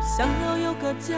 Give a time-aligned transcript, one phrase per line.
[0.00, 1.14] 我想要有个家，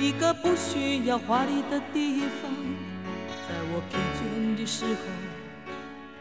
[0.00, 2.50] 一个不需要华丽的地方，
[3.48, 5.00] 在我疲倦的时候，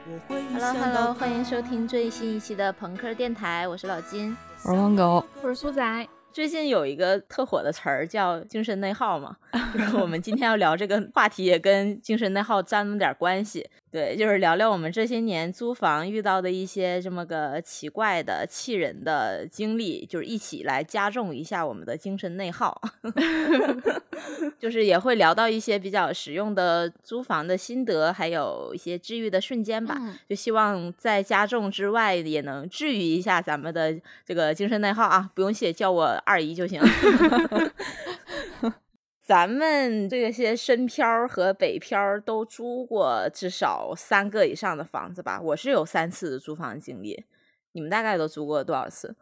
[0.06, 4.38] 我会 Hello Hello，欢迎收听最新一期的朋克电台，我是老金。
[4.64, 9.38] 我是汪狗，我是苏仔，最近有一个特火的词儿叫精神内耗嘛，
[9.74, 13.68] 就是我们今天要聊这个话题也跟精神内耗沾了点关系。
[13.96, 22.82] 对，就是聊聊我们这些年租房遇到的一些这么个奇怪的、气人的经历，就是一起来加重一下我们的精神内耗。
[24.60, 29.96] 就是也会聊到一些比较实用的租房的心得，还有一些治愈的瞬间吧。
[29.98, 35.30] 嗯就希望在加重之外，也能治愈一下咱们的这个精神内耗啊！
[35.34, 36.82] 不用谢，叫我二姨就行。
[39.26, 45.42] 咱们这些深漂和北漂都租过至少三个以上的房子吧？
[45.42, 47.26] 我是有三次的租房经历，
[47.72, 49.16] 你们大概都租过多少次？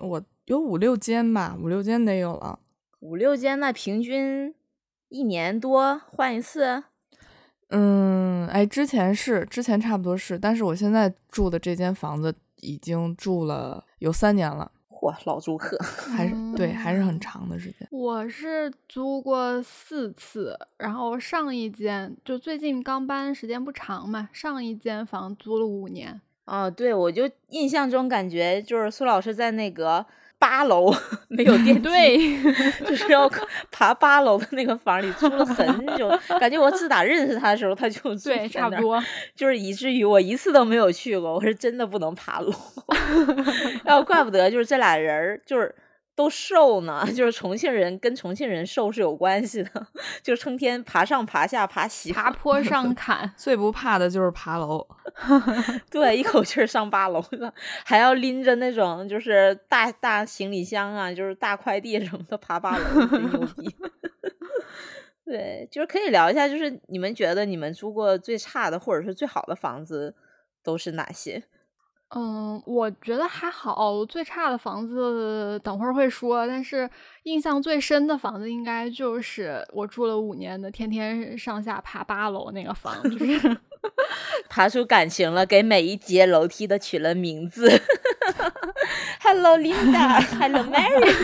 [0.00, 2.60] 我有五六间吧，五六间得有了。
[3.00, 4.54] 五六间，那平均
[5.08, 6.84] 一年多换一次？
[7.70, 14.70] 嗯，哎，之前是之前差不多是，但是我现在住的这间房子已经住了有三年了，
[15.00, 15.78] 嚯，老租客！
[16.10, 17.86] 还是对，还是很长的时间。
[17.90, 26.20] 我是租过四次，然后上一间就最近刚搬，时间不长嘛，上一间房租了五年。
[26.46, 30.04] 哦，对，我就印象中感觉就是苏老师在那个
[30.38, 30.94] 八楼
[31.28, 32.42] 没有电梯，对，
[32.86, 33.28] 就是要
[33.70, 36.08] 爬八楼的那个房里住了很久，
[36.40, 39.02] 感觉我自打认识他的时候他就住对，差不多。
[39.34, 42.52] 就是以至于我一次都没有去过，我是真的不能爬楼
[43.84, 45.74] 然后怪不得就是这俩人儿就是。
[46.18, 49.86] 都瘦呢， 就是重庆人跟重庆人瘦是有关系的，
[50.20, 54.84] 就是成天爬上爬下爬西爬坡 上坎，最不怕的就是爬楼，
[55.88, 63.72] 对，一口气儿上八楼了，还要拎着那种就是大大行李箱啊，就是大快递什么的爬八楼，真牛逼。
[65.24, 70.16] 对，就是可以聊一下，就是你们觉得你们租过最差的或者是最好的房子
[70.64, 71.44] 都是哪些？
[72.14, 74.04] 嗯，我觉得还好。
[74.06, 76.88] 最差的房子等会儿会说，但是
[77.24, 83.58] 印象最深的房子应该就是我住了五年的，天天上下爬八楼那个房，就是
[84.48, 87.68] 爬出感情了，给每一节楼梯的取了名字。
[89.20, 91.14] Hello Linda，Hello Mary。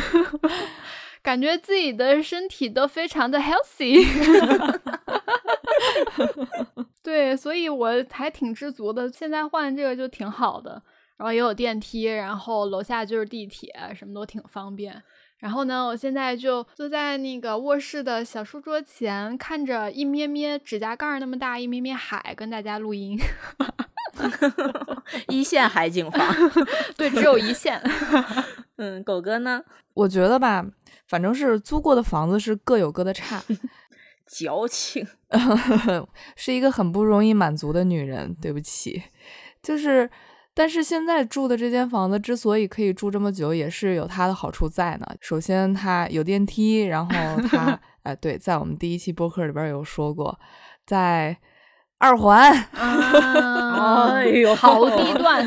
[1.23, 4.05] 感觉自己的身体都非常的 healthy。
[7.05, 9.13] 对，所以我还挺知足的。
[9.13, 10.83] 现在换这个就挺好的，
[11.19, 15.03] 然后也有电梯，然后楼下就是地铁，什么都挺方便。
[15.39, 23.19] 然后呢，我现在就坐在那个卧室的小书桌前，看着一咩咩指甲盖儿那么大一咩咩海，跟大家录音。
[25.29, 26.35] 一线海景房。
[26.97, 27.79] 对，只有一线。
[28.77, 29.63] 嗯，狗哥呢？
[29.93, 30.65] 我觉得吧，
[31.07, 33.43] 反正是租过的房子是各有各的差，
[34.27, 35.07] 矫情。
[36.37, 38.35] 是一个很不容易满足的女人。
[38.41, 39.03] 对不起，
[39.63, 40.09] 就是，
[40.53, 45.07] 但是现在住的这间房子之所以可以住这么久，也是有它的好处在呢。
[45.21, 47.13] 首先，它有电梯，然后
[47.49, 50.39] 它， 哎，对，在我们第一期播客里边有说过，
[50.87, 51.37] 在
[51.99, 52.53] 二环。
[52.73, 55.47] 啊， 哎呦好地段。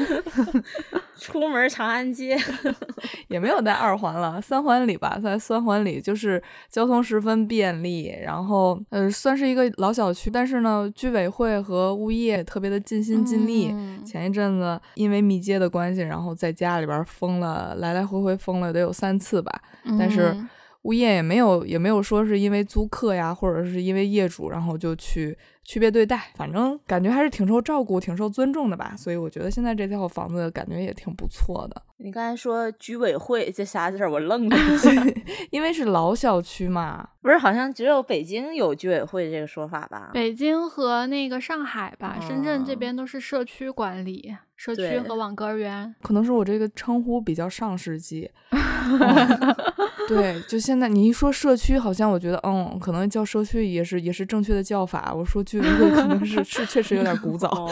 [1.17, 2.37] 出门长安街。
[3.27, 13.69] 也没有在二环了，三环里吧，在三环里就是交通十分便利，然后呃算是一个老小区，但是呢，居委会和物业特别的尽心尽力。
[13.71, 19.51] 嗯前一阵子因为密接的关系，然后在家里边封了，来来回回封了得有三次吧，
[19.99, 20.49] 但是嗯
[20.83, 28.93] 物业也没有也没有说是因为租客呀，或者是因为业主，然后就去区别对待，反正感觉还是挺受照顾、挺受尊重的吧。
[28.97, 34.89] 所以我觉得现在这套房子感觉也挺不错的，你刚才说居委会这仨字儿，我愣了一下。
[35.51, 37.09] 因为是老小区嘛。
[37.21, 40.11] 不是，好像只有北京有居委会这个说法吧？
[40.13, 45.93] 北京和那个上海吧，深圳这哦边都是社区管理，社区和网格儿园。
[46.01, 48.31] 可能是我这个称呼比较上世纪。
[48.51, 48.57] 嗯
[50.07, 55.13] 对，就现在你一说社区，好像我觉得，嗯，可能叫社区也是也是正确的叫法。
[55.13, 57.49] 我说居可能是是确实有点古早。
[57.49, 57.69] 哦，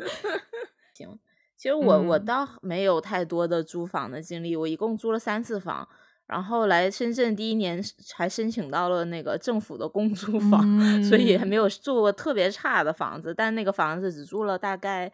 [0.94, 1.18] 行，
[1.56, 5.88] 其实我、我嗯倒没有太多的租房的经历，我一共租了三次房。
[6.26, 10.60] 然后来深圳第一年是还申请到了那个政府的公租房，
[11.04, 13.32] 所以还没有住过特别差的房子。
[13.32, 15.12] 但那个房子只住了大概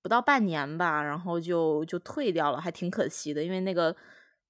[0.00, 3.42] 不到半年吧，然后就就退掉了，还挺可惜的。
[3.42, 3.92] 因为那个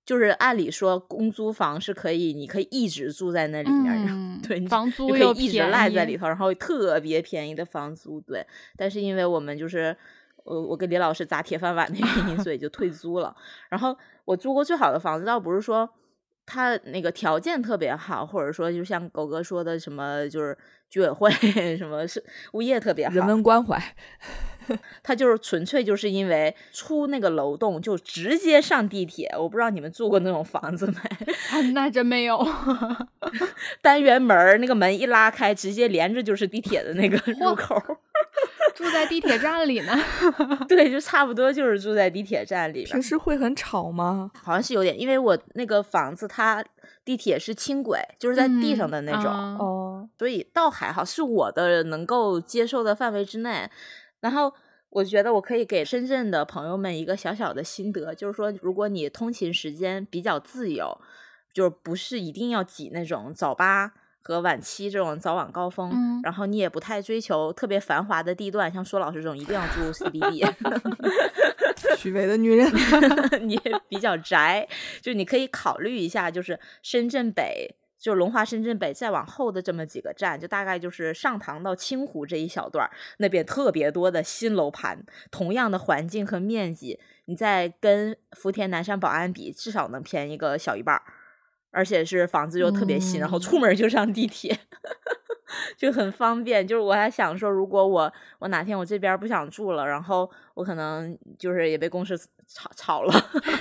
[0.05, 8.45] 就是按理说公租房是可以，你可以一直住在那里面，然后嗯对， 你房租可以一直赖在里头，然后特别便宜的房租，对。
[8.77, 9.97] 但是因为我们就是
[10.45, 13.35] 我我跟李老师砸铁饭碗的原因，所以就退租了。
[13.69, 15.89] 然后我租过最好的房子，倒不是说
[16.53, 20.57] 它那个条件特别好，或者说就像狗哥说的什么，就是
[20.91, 21.31] 居委会
[21.79, 22.23] 什么是
[22.53, 23.83] 物业特别好，人文关怀。
[25.03, 31.73] 他就是纯粹就是因为出那个楼栋就直接上地铁，我不知道你们住过那种房子没？
[31.73, 32.47] 那真没有，
[33.81, 37.75] 单元门那个门一拉开，直接连着就是地铁的那个 入口。
[38.83, 39.97] 住在地铁站里呢？
[40.69, 42.85] 对，就差不多就是住在地铁站里。
[42.85, 44.31] 平时会很吵吗？
[44.35, 46.65] 好像是有点，因为我那个房子它
[47.05, 53.71] 地铁是轻轨，就是在地上的那种哦，所以倒还好，是我的能够接受的范围之内。
[54.21, 54.53] 然后
[54.91, 61.01] 我觉得我可以给深圳的朋友们一个小小的心得，就是说，如果你通勤时间比较自由，
[61.53, 70.49] 就是不是一定要挤那种早八和晚期这种早晚高峰，然后你也不太追求特别繁华的地段，像说老师这种一定要住 CBD，
[71.99, 72.71] 虚伪的女人，
[73.47, 74.69] 你也比较宅，
[75.01, 77.77] 就你可以考虑一下，就是深圳北。
[77.99, 91.01] 就龙华深圳北再往后的这么几个站，就大概就是上塘到清湖这一小段那边特别多的新楼盘，同样的环境和面积，你再跟福田南山宝安比，至少能便宜个小一半
[91.73, 94.57] 而且是房子又特别新，然后出门就上地铁。
[95.77, 102.17] 就很方便，就是我还想说，如果我我哪天我这边不想住了，然后我可能就是也被公司
[102.47, 103.13] 炒炒了，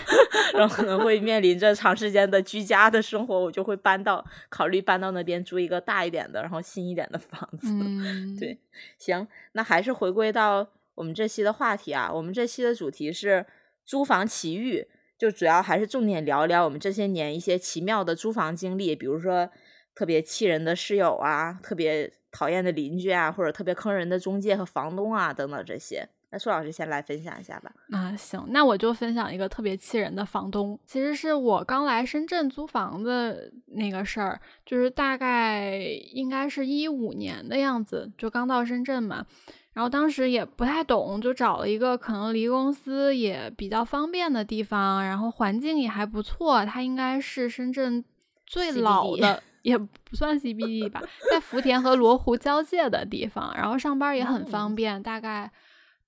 [0.56, 7.68] 然后可能会面临着长时间的居家的生活，我就会搬到考虑搬到那边租一个大一点的，然后新一点的房子。
[8.40, 8.58] 对，
[8.98, 10.66] 行，那还是回归到
[10.96, 13.46] 我们这期的话题啊，我们这期的主题是
[13.84, 14.88] 租房奇遇，
[15.22, 19.48] 就主要还是重点聊聊我们这些年一些奇妙的租房经历，比如说。
[19.94, 26.08] 特别气人的室友啊，特别讨厌的邻居啊，或者特别坑人的中介和房东啊，等等这些。
[26.32, 27.70] 那苏老师先来分享一下吧。
[27.92, 30.80] 啊，行，那我就分享一个特别气人的房东。
[30.86, 35.78] 其实是我刚来深圳租房子那个事儿，就是大概
[36.14, 39.26] 应该是一五年的样子，就刚到深圳嘛。
[39.74, 46.66] 然后当时也不太懂，就找了一个可能离公司也比较方便的地方，然后环境也还不错。
[46.66, 48.04] 它应该是深圳
[48.46, 49.42] 最老的。
[49.64, 55.52] 也不算 CBD 吧，在福田和罗湖交界的地方，然后上班也很方便，大概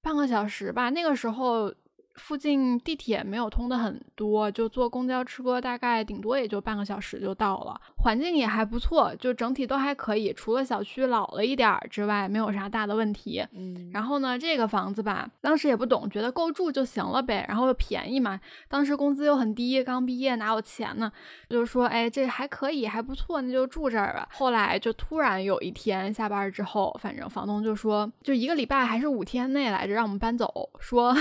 [0.02, 0.90] 半个小时吧。
[0.90, 1.74] 那个时候。
[2.16, 7.80] 附近地铁没有通的很多，就坐公交车大概顶多也就半个小时就到了。
[7.98, 13.44] 环境也还不错，就整体都还可以，除了小区老了一点儿之外，没有啥大的问题。
[13.54, 21.12] 嗯，然后呢，这个房子吧，当时也不懂，觉得够住就行了呗，然后又便宜嘛，当时工资又很低，刚毕业哪有钱呢？
[21.50, 24.28] 就是说，哎，这还可以，还不错，那就住这儿吧。
[24.34, 31.16] 后来就突然有一天下班之后，反正房东就说，就一个礼拜还是五天内来着，让我们搬走，说。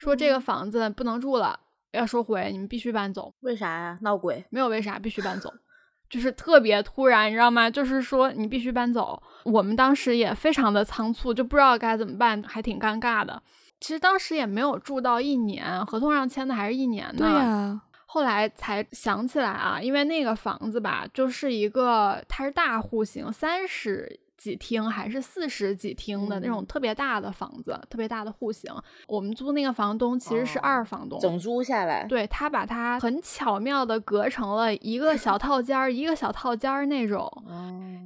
[0.00, 1.60] 说这个房子不能住了，
[1.92, 3.32] 要收回，你们必须搬走。
[3.40, 3.98] 为啥呀？
[4.00, 4.42] 闹鬼？
[4.50, 5.52] 没有为啥，必须搬走，
[6.08, 7.70] 就是特别突然，你知道吗？
[7.70, 9.22] 就是说你必须搬走。
[9.44, 13.42] 我们当时也非常的仓促，就不知道该怎么办，还挺尴尬的。
[13.78, 17.18] 其实当时也没有住到一年，合同上签的还是一年呢。
[17.18, 17.80] 对呀。
[18.06, 24.18] 后来才想起来啊，因为那个房子吧，就是一个它是大户型，三室。
[24.40, 28.72] 几厅还是四十几厅的那种特别大的房子，特别大的户型。
[29.06, 37.30] 我们租那个房东其实是二房东，整租下来，对他把它很巧妙的隔成了一个小套间儿，一个小套间儿那种。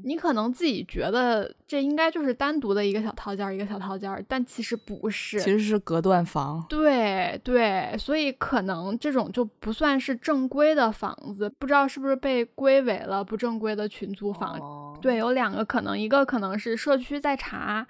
[0.02, 6.62] 你可能自己觉得这应该就是单独的一个小套间儿，一个小套间儿，但其实不是，其实是隔断房。
[6.68, 14.98] 对对，所以可能这种就不算是正规的房子，不知道是不是被归为了不正规的群租房。
[15.00, 16.23] 对，有两个可能，一个。
[16.24, 17.86] 可能是社区在查，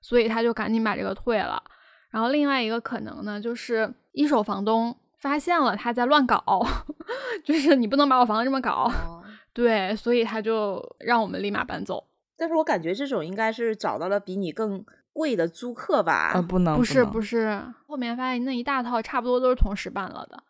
[0.00, 1.62] 所以他就赶紧把这个退了。
[2.10, 6.66] 然后另外一个可能呢，就是一手房东发现了他在乱搞，
[7.44, 8.90] 就是你不能把我房子这么搞，
[9.54, 12.04] 对，所以他就让我们立马搬走。
[12.36, 16.32] 但是我感觉这种应该是找到了比你更贵的租客吧？
[16.34, 17.62] 啊，不能，不是，不是。
[17.86, 20.42] 后面发现那一大套差不多都是同时办了的，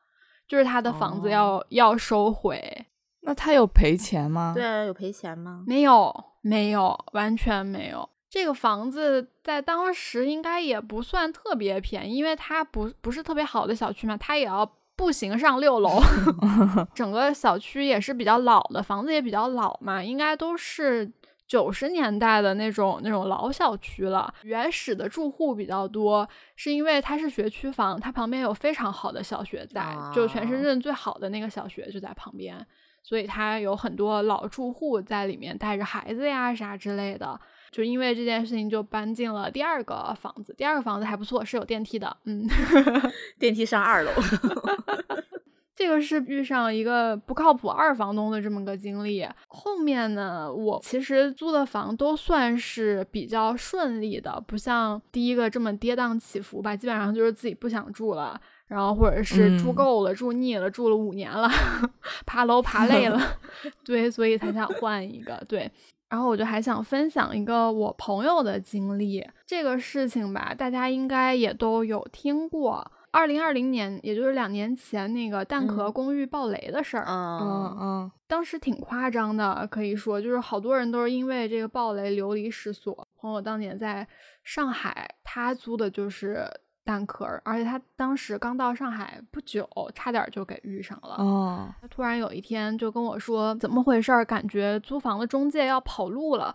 [0.48, 2.86] 就是他的房子要要收回。
[3.20, 4.52] 那他有赔钱吗？
[4.54, 5.62] 对啊，有赔钱吗？
[5.66, 6.31] 没有。
[6.42, 8.08] 没有，完全没有。
[8.28, 14.64] 这个房子在当时应该也不算特别便宜，因为它不不是特别好的小区嘛，它也要
[14.96, 16.00] 步行上六楼。
[16.94, 21.12] 整个小区也是比较老的，房子也比较老嘛，应该都是
[21.46, 24.32] 九十年代的那种那种老小区了。
[24.44, 32.66] 原始的住户比较多，是因为它是学区房，它旁边有非常好的小学在，就全深圳最好的那个小学就在旁边。
[33.02, 37.38] 所以他有很多老住户在里面带着孩子呀啥之类的。
[37.71, 40.54] 就因为这件事情，就搬进了第二个房子。
[40.59, 42.14] 第二个房子还不错，是有电梯的。
[42.25, 42.47] 嗯，
[43.38, 44.11] 电梯上二楼。
[45.75, 49.26] 这个是遇上一个不靠谱二房东的这么个经历。
[49.49, 56.76] 后面呢，我其实租的房都算是比较顺利的，不像第一个这么跌宕起伏吧。
[56.76, 58.38] 基本上就是自己不想住了，
[58.72, 61.46] 然后或者是住够了、住腻了，住了五年了，
[62.24, 63.20] 爬楼爬累了，
[63.84, 65.44] 对，所以才想换一个。
[65.46, 65.70] 对，
[66.08, 69.22] 然后我就还想分享一个我朋友的经历。
[69.46, 72.90] 这个事情吧，大家应该也都有听过。
[73.10, 83.06] 二零二零年，也就是两年前那个蛋壳公寓爆雷的事儿，嗯嗯，当时挺夸张的，可以说就是好多人都是因为这个爆雷流离失所。
[83.20, 84.08] 朋友当年在
[84.42, 86.42] 上海，他租的就是
[86.84, 91.14] 蛋壳，而且他当时刚到上海不久，差点就给遇上了。
[91.18, 94.24] 哦，他突然有一天就跟我说，怎么回事儿？
[94.24, 96.54] 感觉租房的中介要跑路了。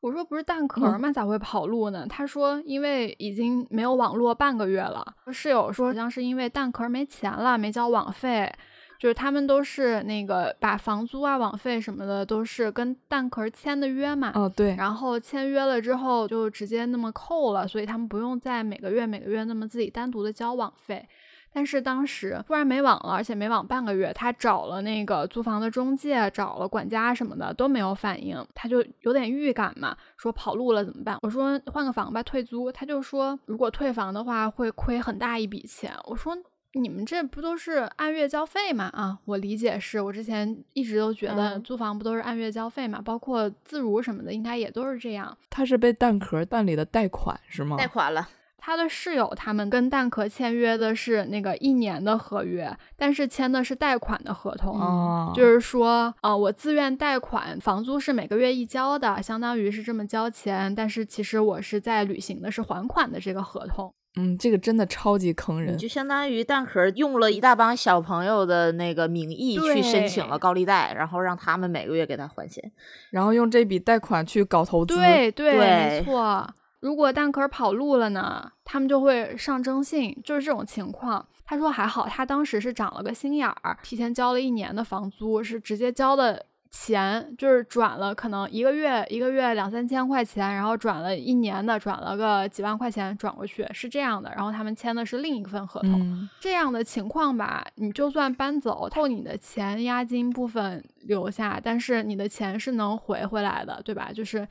[0.00, 1.10] 我说不是蛋壳吗？
[1.10, 2.06] 咋会跑路呢？
[2.08, 5.04] 他说因为已经没有网络半个月了。
[5.32, 8.52] 室友说好像是因为蛋壳没钱了，没交网费。
[8.98, 14.32] 就是他们都是那个把房租啊、网费什么的都是跟蛋壳签的约嘛。
[14.34, 14.74] 哦，对。
[14.76, 21.08] 然后签约了之后就直接那么扣了，所以他们不用再每个月每个月那么自己单独的交网费。
[21.52, 31.18] 但是当时突然没网了，而且没网半个月，他找了那个租房的中介，找了管家什么的都没有反应，他就有点预感嘛，说跑路了怎么办？
[31.22, 32.70] 我说换个房吧，退租。
[32.70, 35.94] 他就说如果退房的话会亏很大一笔钱。
[36.04, 36.36] 我说
[36.78, 38.90] 你们这不都是按月交费吗？
[38.92, 45.36] 啊，我理解是我之前一直都觉得租房不都是按月交费嘛，包括自如什么的应该也都是这样。
[45.48, 47.76] 他是被蛋壳办理的贷款是吗？
[47.78, 48.28] 贷款了。
[48.58, 63.94] 他的室友他们跟蛋壳签约的是那个一年的合约，但是签的是贷款的合同，就是说，呃，我自愿贷款，房租是每个月一交的，相当于是这么交钱，但是其实我是在履行的是还款的这个合同。
[64.16, 72.72] 嗯，这个真的超级坑人，就相当于蛋壳用了一大帮小朋友的那个名义去申请了高利贷，然后让他们每个月给他还钱，
[73.10, 74.96] 然后用这笔贷款去搞投资。
[74.96, 76.48] 对对，没错。
[76.80, 81.26] 如果蛋壳跑路了呢，他们就会上征信，就是这种情况。
[81.44, 86.46] 他说还好，他当时是长了个心眼儿，提前交了一年的房租，是直接交的
[86.78, 94.30] 钱，就是转了可能一个月一个月两三千块钱，然后转了一年的，转了个几万块钱转过去，是这样的。
[94.36, 104.10] 然后他们签的是另一份合同，这样的情况吧，你就算搬走，扣你的钱押金部分留下，但是你的钱是能回回来的，对吧？
[104.14, 104.46] 就是。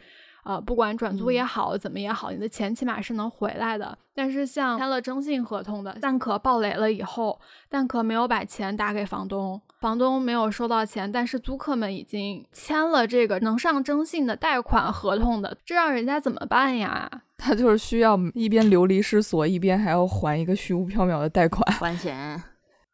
[0.46, 3.98] 呃，不管转租也好，怎么也好，你的钱起码是能回来的。
[4.14, 17.10] 但是像签了征信合同的蛋壳爆雷了以后，蛋壳没有把钱打给房东，房东没有收到钱，但是租客们已经签了这个能上征信的贷款合同的，这让人家怎么办呀？
[17.38, 22.42] 他就是需要一边流离失所，一边还要还一个虚无缥缈的贷款，还钱。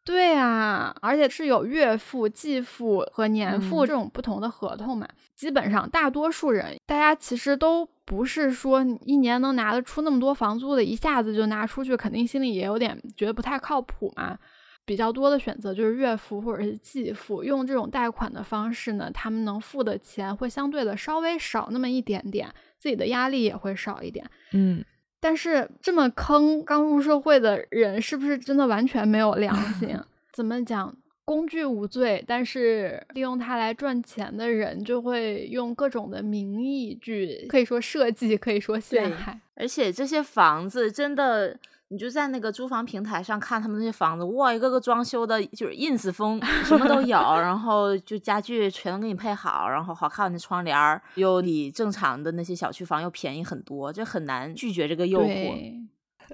[0.04, 5.08] 对啊，而且是有月付、季付和年付这种不同的合同嘛。
[5.36, 14.36] 基本上大多数人，大家其实都不是说一年能拿得出那么多房租的，一下子就拿出去，肯定心里也有点觉得不太靠谱嘛。
[14.84, 24.28] 比较多的选择就是月付或者是季付，用这种贷款的方式呢，他们能付的钱会相对的稍微少那么一点点，自己的压力也会少一点。
[24.52, 24.84] 嗯。
[25.22, 29.96] 但是这么坑刚入社会的人，是不是真的完全没有良 心？
[30.32, 30.92] 怎么讲？
[31.24, 39.38] 工具无罪，但是利用它来赚钱的人，就会用各种的名义去，可以说设计，可以说陷害。
[39.54, 41.56] 而且这些房子真的。
[41.92, 55.86] 你就在那个租房平台上看他们那些房子，哇，一个个装修的，就是 ins 风，什么都有，然后就家具全都给你配好，然后好看的窗帘儿又比正常的那些小区房又便宜很多，就很难拒绝这个诱惑。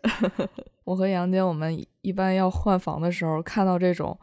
[0.85, 4.17] 我和杨姐，我们一般要换房的时候，看到这种。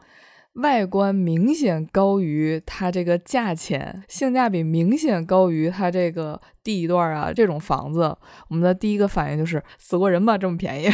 [0.56, 8.16] 外观明显高于它这个价钱，性价比明显高于它这个地段啊，这种房子，
[8.48, 10.88] 我们的第一个反应就是死过人吧，这么便宜。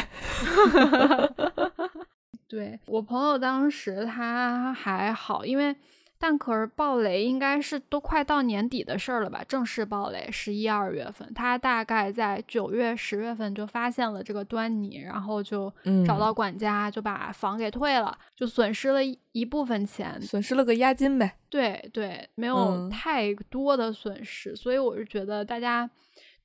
[2.49, 5.75] 对我朋友当时他还好，因为。
[6.23, 9.43] 蛋壳爆雷应该是都快到年底的事儿了吧？
[9.49, 15.69] 正式爆雷十一二月份，他大概在九月十月份就发现了这个端倪，然后就
[16.07, 19.01] 找到管家，就把房给退了，就损失了
[19.33, 21.39] 一部分钱，损失了个押金呗。
[21.51, 25.91] 对对，没有太多的损失，所以我是觉得大家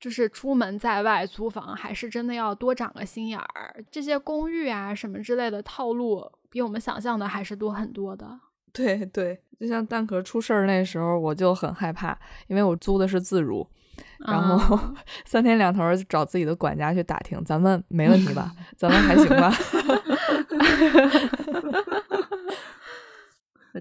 [0.00, 3.76] 就是出门在外租房，还是真的要多长个心眼儿。
[3.92, 8.40] 这些公寓啊什么之类的套路，比我们想象的还是多很多的。
[8.70, 13.66] 对 对，就像蛋壳出事儿那时候，我就很害怕，因为我租的是自如，
[14.20, 14.94] 然后、啊
[15.26, 18.52] 三天两头儿找自己的管家去打听，咱们没问题吧？
[18.78, 19.52] 咱们还行吧？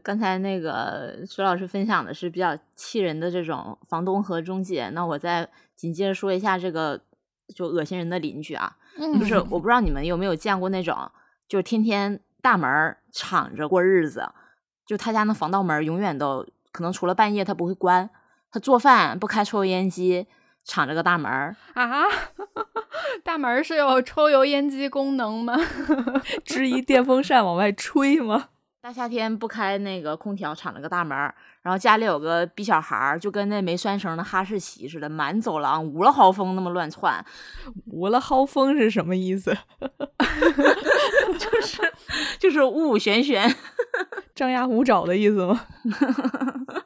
[0.04, 7.02] 刚才那个徐老师分享的是比较气人的这种房东和中介，那我再紧接着说一下这个
[7.56, 10.96] 就恶心人的邻居啊，嗯就是我不知道你们有没有见过那种，
[11.48, 14.30] 就是天天大门敞着过日子，
[14.88, 18.10] 就他家那防盗门永远都可能除了半夜他不会关，
[18.52, 20.26] 他做饭不开抽油烟机，
[20.64, 22.04] 敞着个大门儿，啊，
[23.24, 25.56] 大门儿是有抽油烟机功能吗？
[26.46, 28.50] 支一电风扇往外吹吗？
[28.80, 37.26] 大夏天不开那个空调，敞着个大门儿，然后家里有个逼小孩儿，就跟那没拴绳的哈士奇似的，满走廊无了嚎风那么乱窜，
[37.88, 39.58] 无了嚎风是什么意思？
[41.38, 41.94] 就是
[42.40, 43.54] 就是呜呜旋旋。
[44.36, 45.60] 张牙舞爪的意思吗？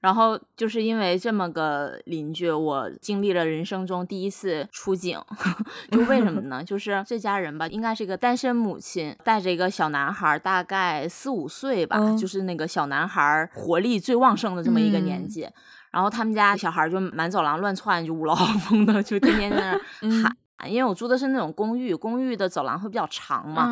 [0.00, 5.16] 然后就是因为这么个邻居，我经历了人生中第一次出警。
[5.92, 6.64] 就为什么呢？
[6.64, 15.48] 就是这家人吧，应该是一个单身母亲，带着一个小男孩，大概四五岁吧，嗯就是那个小男孩活力最旺盛的这么一个年嗯纪。
[15.92, 20.36] 然后他们家小孩就满走廊乱窜，就五了嚎风的，就天天在那喊。
[20.68, 23.70] 因为我住的是那种公寓，公寓的走廊会比较长嘛，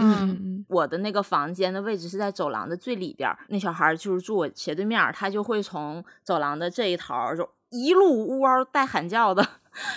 [0.69, 9.47] 我的那个房间的位置是在走廊的最里边儿，那小孩儿就是住我斜对面儿，他就会从走廊的这一头儿就一路呜嗷带喊叫的，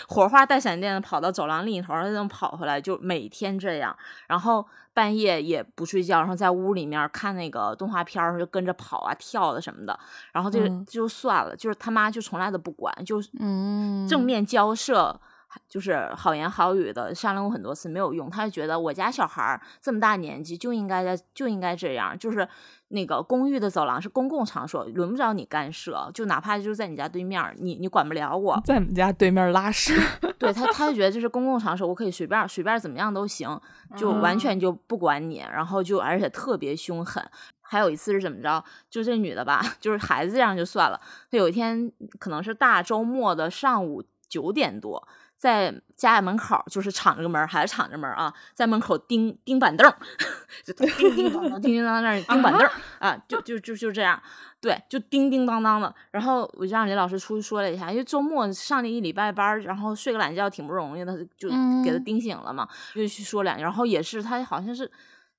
[0.08, 3.96] 火花带闪电的跑到走廊另一头儿，再这么跑回来，就每天这样。
[4.28, 10.00] 然后半夜也不睡觉，然后在屋里面看那个动画片儿，就跟着跑啊跳的什么的。
[10.32, 15.20] 然后就嗯就算了，就是他妈就从来都不管，就嗯正面交涉，
[15.68, 22.48] 就是好言好语的商量过很多次没有用，他就觉得我家小孩儿这么大年纪就应该在就应该这样，就是
[22.90, 29.94] 那个公寓的走廊是公共场所，轮不着你干涉，就哪怕就是在你家对面，你你管不了我，在我们家对面拉屎。
[30.38, 33.60] 对他他就觉得这是公共场所，我可以随便随便怎么样都行，
[33.96, 37.24] 就完全就不管你，然后就而且特别凶狠。
[37.62, 38.64] 还有一次是怎么着？
[38.90, 41.00] 就这女的吧， 就是孩子这样就算了。
[41.32, 45.08] 她有一天可能是大周末的上午九点多，
[45.44, 49.94] 在家门口儿就是敞着个门儿，还是敞着门儿啊，在门口钉钉板凳，
[50.64, 52.66] 就叮叮当当、叮叮当当那儿钉板凳
[53.00, 54.18] 啊，就就就就这样，
[54.62, 55.94] 对，就叮叮当当的。
[56.12, 61.50] 然后我就让李老师出去说了一下，因为周末上了一礼拜班，然后睡个懒觉挺不容易的，就
[61.84, 63.64] 给他嗯叮醒了嘛，就去说两句。
[63.64, 64.90] 然后也是他好像是。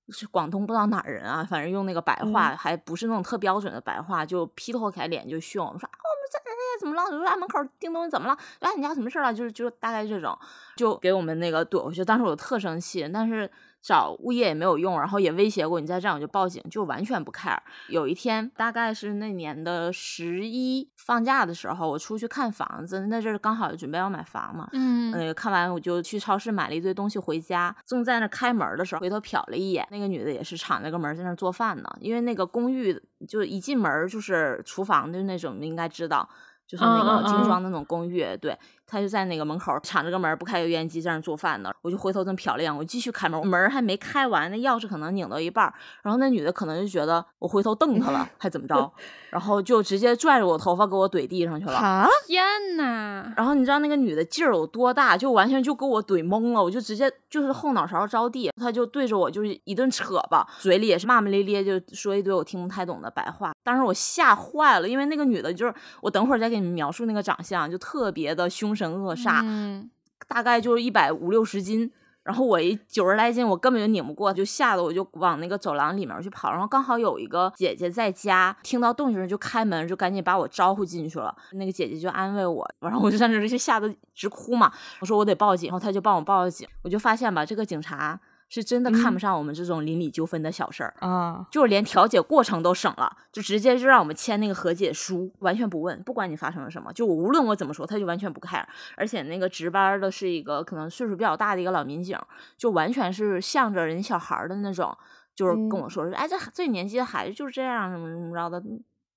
[0.08, 7.10] 是广东不知道哪儿人啊，反正用那个白话，还不是那种特标准的白话，就劈头盖脸就训我们说啊，我们在哎怎么了？
[7.10, 8.36] 就在门口叮咚怎么了？
[8.58, 9.32] 哎，你家什么事儿了？
[9.32, 10.36] 就是就大概这种，
[10.76, 12.04] 就给我们那个怼回去。
[12.04, 13.48] 当时我特生气，但是
[13.84, 17.58] 找物业也没有用，然后也威胁过你再这样我就报警，就完全不 care。
[17.90, 31.84] 有一天大概是那年的十一放假的时候，我出去看房子，那阵儿刚好准备要买房嘛，嗯呃，看完我就去超市买了一堆东西回家，正在那开门的时候，回头瞟了一眼，那个女的也是敞着个门在那做饭呢。
[32.00, 36.26] 因为那个公寓就一进门就是厨房的那种，你应该知道，
[36.66, 38.24] 就是那个精嗯装的那种公寓。
[38.38, 41.72] 对，她就在那个门口敞着个门，不开油烟机在那做饭呢。
[41.82, 48.92] 我就回头这么瞟了一眼，我继续开门，门还没开完，那钥匙可能拧到一半儿，然后那女的可能就觉得我回头瞪她了， 还怎么着，
[49.34, 51.72] 然后就直接拽着我头发给我怼地上去了。
[51.72, 52.44] 啊，天
[52.76, 63.52] 呐，然后你知道那个女的劲儿有多大，就完全就给我怼懵了，我就直接就是后脑勺着地，她就对着我就是一顿扯吧，嘴里也是骂骂咧咧，就说一堆我听不太懂的白话。
[63.64, 69.90] 当时我吓坏了，因为那个女的就是我等会儿再给你们描述那个长相，就特别的凶神恶煞，嗯
[70.28, 71.90] 大概就是一百五六十斤。
[72.24, 76.50] 然后我一九十来斤，我根本就拧不过，就吓得我就往那个走廊里面去跑。
[76.50, 81.34] 然后刚好有一个姐姐在家，听到动静就开门，就赶紧把我招呼进去了。
[81.52, 84.72] 那个姐姐就安慰我，然后我就在那儿就吓得直哭嘛。
[85.00, 86.66] 我说我得报警，然后她就帮我报了警。
[86.82, 88.18] 我就发现吧，这个警察
[88.54, 90.94] 是真的看不上我们这种邻里纠纷的小事儿。
[91.00, 98.64] 啊，就是连调解过程都省了，就直接就让我们签那个和解书，完全不问，不管你发生了什么，就我无论我怎么说，他就完全不 care。
[98.96, 102.18] 而且那个值班的是一个可能岁数比较大的一个老民警，
[102.56, 104.96] 就完全是向着人小孩的那种，
[105.34, 108.62] 就是跟我说说，哎，这这年纪的孩子就是这样，怎么怎么着的。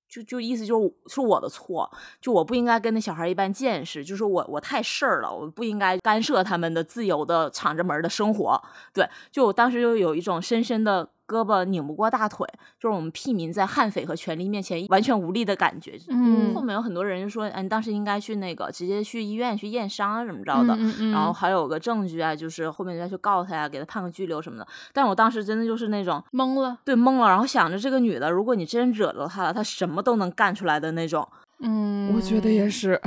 [0.08, 1.90] 就就意思就是是我的错，
[2.20, 8.62] 就我不应该跟那小孩一般见识，就是我我太事儿了，我不应该干涉他们的自由的敞着门的生活。
[8.92, 12.46] 对，就我当时就有一种深深的胳膊拧不过大腿，
[12.80, 15.98] 就是我们屁民在悍匪和权力面前完全无力的感觉。
[16.08, 20.74] 嗯后面有很多人就说，哎，你当时应该去那个直接去医院去验伤啊，怎么着的。
[20.76, 24.66] 嗯嗯然后还有个证据啊，就是后面再去告他呀、给他判个拘留什么的。
[24.92, 31.28] 但我当时真的就是那种懵了，对懵了，然后想着这个女的，如果你真惹着她了，她什么都能干出来的那种，
[31.60, 33.00] 嗯，我觉得也，是，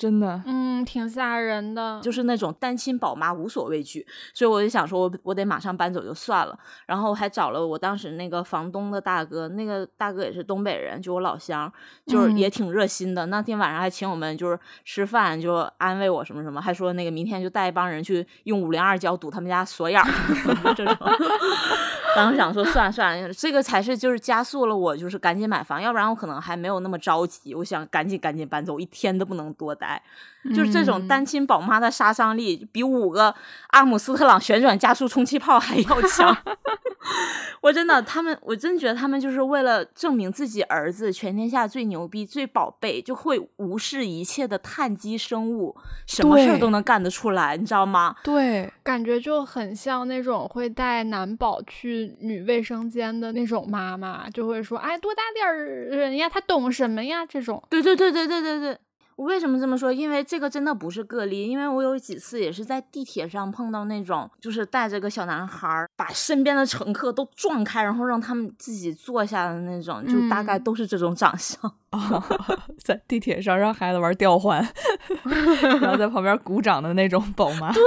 [0.00, 0.42] 真的。
[0.46, 4.06] 嗯，挺吓人的，就是那种单亲宝妈无所畏惧。
[4.32, 6.58] 所以我就想说我，我得马上搬走就算了。
[6.86, 11.70] 然后还找了我当时那个房东的大哥，那个大哥也是东北人，就我老乡，
[12.06, 13.26] 就是嗯也挺热心的。
[13.26, 20.08] 那天晚上还请我们就是吃饭，就安慰我什么什么，还说那个明天就带一帮人去用五零二胶堵他们家锁眼儿
[20.74, 20.96] 这种。
[22.16, 27.54] 当时想说算了算了，这个才是就是加速了我就是赶紧买房，要不然我可能还没有那么着急。
[27.54, 30.02] 我想赶紧赶紧搬走，一天都不能多待。
[30.54, 33.34] 就是这种嗯单亲宝妈的杀伤力，比五个
[33.68, 36.36] 阿姆斯特朗旋转加速充气炮还要强。
[37.60, 45.76] 我真的，他们，我真觉得他们就是为了证明自己儿子全天下最牛逼、最宝贝，就会无视一切的碳基生物，
[46.06, 48.16] 什么事儿都能干得出来，你知道吗？
[48.24, 58.78] 对，感觉就很像那种会带男宝去女卫生间的那种妈妈，就会说：“哎，多大点儿人呀，他懂什么呀？”这种，对对对对对对对。
[59.20, 59.92] 我为什么这么说？
[59.92, 71.70] 因为这个真的不是个例，因为我有几次也是在地铁上碰到那种，就是带着个小男孩儿，把身边的乘客都撞开，然后让他们自己坐下的那种，就大概嗯都是这种长相。
[71.90, 72.22] 哦，
[72.82, 74.66] 在地铁上让孩子玩吊环，
[75.82, 77.70] 然后在旁边鼓掌的那种宝妈。
[77.74, 77.82] 对，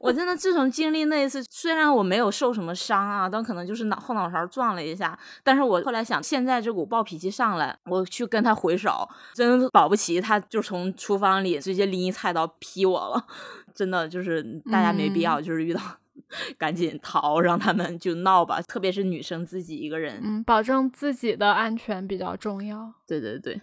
[0.00, 13.26] 我真的自从经历那一次，虽然我没有受什么伤啊，但可能就是脑后脑勺撞了一下，但是我后来想，现在这股暴脾气上来，我去跟他回手，真的保不齐他就从厨房里直接拎一菜刀劈我了。
[13.74, 15.80] 真的就是大家没必要，就是遇到
[16.56, 20.18] 赶紧逃，让他们就闹吧，特别是女生自己一个人。
[20.24, 22.94] 嗯，保证自己的安全比较重要。
[23.06, 23.60] 对对对，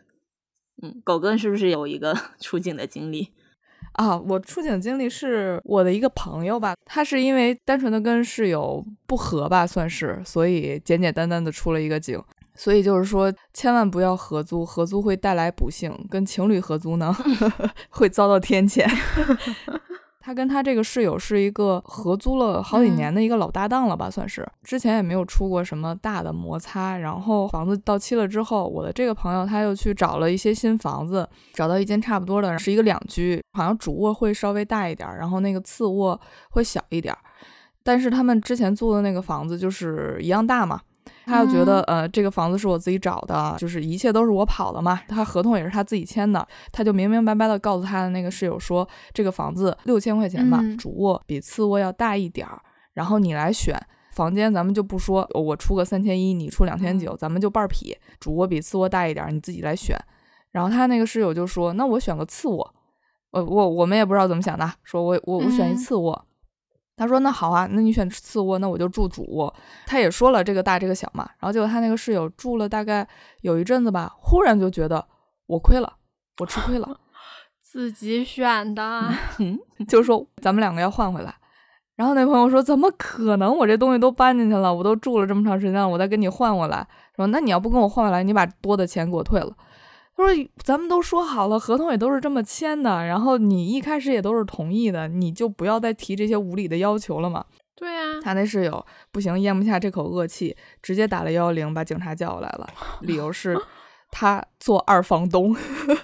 [0.84, 3.30] 嗯，狗哥是不是有一个 出警的经历？
[3.94, 12.22] 啊，我出警经历是我的一个朋友吧，他是因为单纯的跟室友不和吧，算是，所以简简单单的出了一个警。
[12.60, 15.90] 所以就是说，千万不要合租，合租会带来不幸。
[16.10, 17.16] 跟情侣合租呢，
[17.90, 18.86] 会遭到天谴。
[20.20, 24.46] 他跟他这个室友是一个合租了好几年的一个老搭档了吧，算是。
[24.62, 26.98] 之前也没有出过什么大的摩擦。
[26.98, 36.20] 然后房子到期了之后，我的这个朋友他又去找了一些新房子，找到一间差不多的，是一个两居，好像主卧会稍微大一点儿，然后那个次卧
[36.52, 37.20] 会小一点儿。
[37.82, 40.82] 但是他们之前租的那个房子就是一样大嘛，
[41.30, 52.60] 他就觉得、呃这个房子是我自己找的，就是一切都是我跑的嘛，他合同也是他自己签的，他就明明白白的告诉他的那个室友说，这个房子六千块钱吧，嗯主卧比次卧要大一点儿，
[52.94, 53.80] 然后你来选。
[54.12, 57.96] 房间咱们就不说，我出个三千一，你出两千九，咱们就半儿匹。
[58.20, 59.98] 主卧比次卧大一点儿，你自己来选。
[60.52, 62.74] 然后他那个室友就说：“那我选个次卧。”
[63.32, 66.26] 呃，我我们也不知道怎么想的，说我我我选一嗯次卧。
[67.00, 69.54] 他说：“那好啊，那你选次卧，那我就住主卧。”
[69.88, 71.24] 他也说了这个大这个小嘛。
[71.40, 73.08] 然后结果他那个室友住了大概
[73.40, 75.08] 有一阵子吧，忽然就觉得
[75.48, 75.94] 我亏了，
[76.40, 77.00] 我吃亏了，
[77.64, 79.10] 自己选的，
[79.88, 81.34] 就说咱们两个要换回来。
[81.96, 83.58] 然后那朋友说：“怎么可能？
[83.58, 86.86] 我这东西都搬进去了，我都住了这么长时间了，我再跟你换回来。”
[87.16, 89.54] 说：“那你要不跟我换回来，你把多的钱给我退了。”
[90.20, 100.54] 他说：“咱们都说好了，合同也都是这么签的，然后你一开始也都是同意的，你就不要再提这些无理的要求了嘛。”对啊，他那室友不行，咽不下这口恶气，
[100.84, 103.58] 直接打了幺幺零，把警察叫过来了， 理由是
[104.12, 105.56] 他做二房东，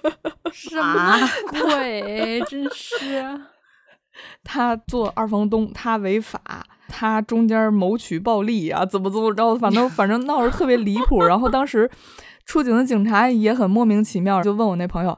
[0.53, 1.19] 什么啊
[1.51, 2.41] 鬼？
[2.47, 3.41] 真是，
[4.45, 11.25] 他做二房东，他违法，他中间谋取暴利啊，怎么怎么着，反正反正闹得特别离谱。
[11.25, 11.91] 然后当时
[12.45, 15.17] 出警的警察也很莫名其妙，就问我那朋友。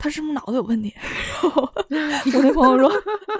[0.00, 0.94] 他是不是脑子有问题？
[1.42, 2.88] 然后我那朋友说，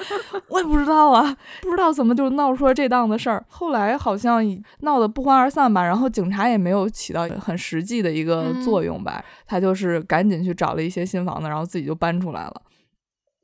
[0.50, 3.44] 我也不知道啊，不知道怎么就闹出了这档子事儿。
[3.46, 4.42] 后来好像
[4.80, 12.62] 闹得不欢而散吧，然后警察也没有起到很实际的一个作用吧，他就是赶紧去找了一些新房子，然后自己就搬出来了。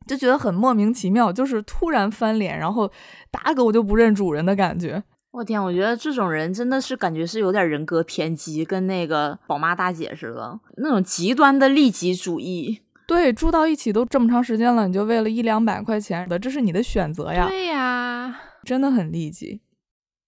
[0.09, 2.91] 就觉得很莫名其妙，就是突然翻脸，然后
[3.31, 5.05] 打狗就不认主人的感觉。
[5.35, 12.81] 我天，我觉得这种人真的是感觉是有点人格偏激，跟那个宝妈大姐似的，那种极端的利己主义。
[13.05, 19.61] 对，住到一起都这么长时间了，你就为了一两百块钱的，这是你的选择呀，对呀，真的很利己。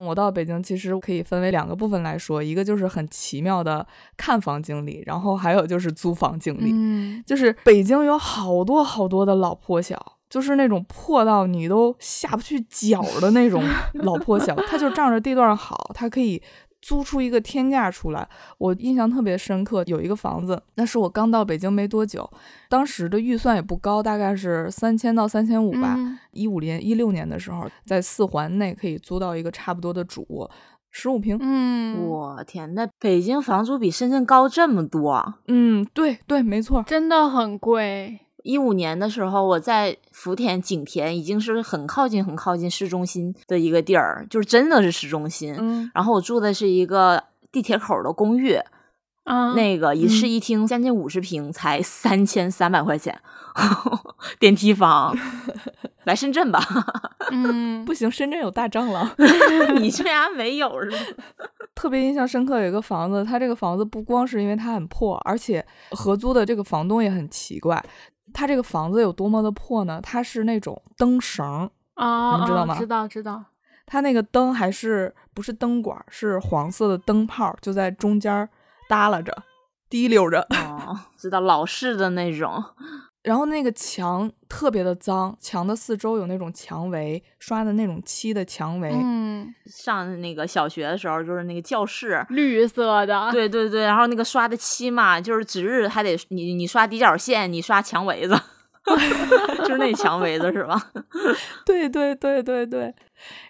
[0.01, 6.73] 我到北京其实可以分为两个部分来说，一个就是很奇妙的看房经历，然后还有就是租房经历。
[6.73, 13.63] 嗯，就是北京有好多好多的老破小，就是那种破到你都下不去脚的那种
[14.03, 16.43] 老破小，它就仗着地段好，它可以
[16.83, 18.29] 租出一个天价出来。
[18.59, 22.29] 我印象特别深刻，有一个房子，那是我刚到北京没多久，
[22.69, 25.97] 当时的预算也不高，大概是三千到三千五吧。
[26.33, 30.51] 一五年、一六年的时候，在四环内可以租到一个差不多的主卧，
[30.91, 31.39] 十五平。
[31.41, 35.35] 嗯，我天，那北京房租比深圳高这么多？
[35.49, 38.21] 嗯，对对，没错，真的很贵。
[38.47, 45.55] 一五年的时候，我在福田景田，已经是很靠近、很靠近市中心的一个地儿，就是真的是市中心。
[45.59, 48.55] 嗯，然后我住的是一个地铁口的公寓，
[49.25, 53.21] 啊，那个一室一厅，将近五十平，才三千三百块钱，
[54.39, 55.17] 电梯房。
[56.07, 56.63] 来深圳吧，
[57.33, 59.11] 嗯，不行，深圳有大蟑螂，
[59.81, 60.97] 你这家没有是吗？
[61.75, 67.85] 特别印象深刻有一个房子，它这个房子不光是因为它很破，而且合租的这个房东也很奇怪。
[68.37, 69.99] 它这个房子有多么的破呢？
[70.03, 72.79] 它是那种灯绳啊，你们知道吗？
[72.79, 73.43] 知道知道。
[73.87, 78.47] 它那个灯还是不是灯管，是黄色的灯泡，就在中间
[78.91, 79.35] 耷拉着，
[79.89, 80.47] 滴溜着。
[80.51, 82.63] 哦，知道老式的那种。
[83.27, 88.89] 然后那个墙特别的脏，墙的四周有那种墙围，刷的那种漆的墙围。
[88.95, 93.29] 嗯，上那个小学的时候，就是那个教室绿色的。
[93.33, 98.41] 对对对，然后那个刷的漆嘛，就是值日还得你你刷底角线，你刷墙围子，
[99.67, 100.81] 就是那墙围子是吧？
[101.67, 102.95] 对对对对对。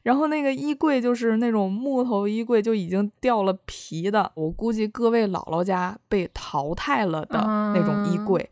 [0.05, 7.39] 然后那个衣柜就是那种木头衣柜，就已经掉了皮的，我估计各位姥姥家被淘汰了的
[7.75, 8.49] 那种衣柜。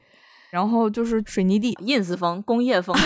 [0.55, 2.97] 然后就是水泥地，ins 风，工业风。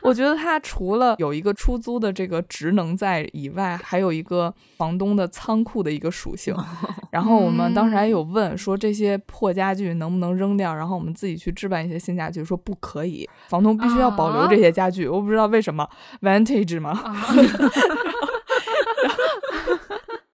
[0.00, 6.56] 我觉得它除了有一个出租的这个职能在以外，还有一个房东的仓库的一个属性。
[7.12, 15.06] 然后我们当时还有问说这些破家具能不能扔掉，然后我们自己去置办一些新家具，说不可以，房东必须要保留这些家具。
[15.06, 15.86] 我不知道为什么
[16.22, 16.98] ，vintage 吗？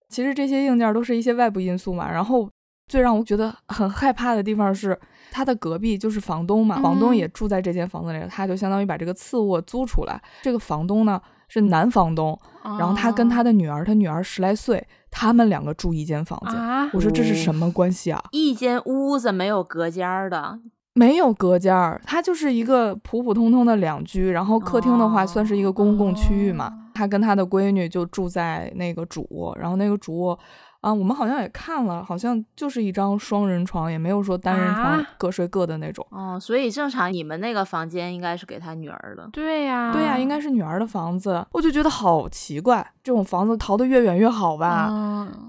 [0.09, 2.09] 其实这些硬件都是一些外部因素嘛。
[2.09, 2.49] 然后
[2.87, 4.97] 最让我觉得很害怕的地方是。
[5.31, 10.21] 他的隔壁就是房东嘛，房东也住在这间房子里，他就相当于把这个次卧租出来。
[10.43, 16.59] 这个房东呢是男房东，然后他跟他的女儿，他女儿十来岁，他们两个住一间房间。
[16.93, 18.23] 我说这是什么关系啊？
[18.33, 20.59] 一间屋子没有隔间儿的，
[20.95, 26.73] 没有隔间儿，它就是一个普普通通的两居，然后客厅的话算是一个公共区域嘛。
[26.95, 30.39] 他跟他的闺女就住在那个主卧，然后那个主卧。
[30.81, 36.07] 啊，我们好像也看了，好像就是一张双人床，也没有说单人床各睡各的那种。
[36.11, 39.29] 哦，所以正常你们那个房间应该是给他女儿的。
[39.33, 41.45] 对呀，对呀，应该是女儿的房子。
[41.51, 44.87] 我就觉得好奇怪，这种房子逃得越远越好吧？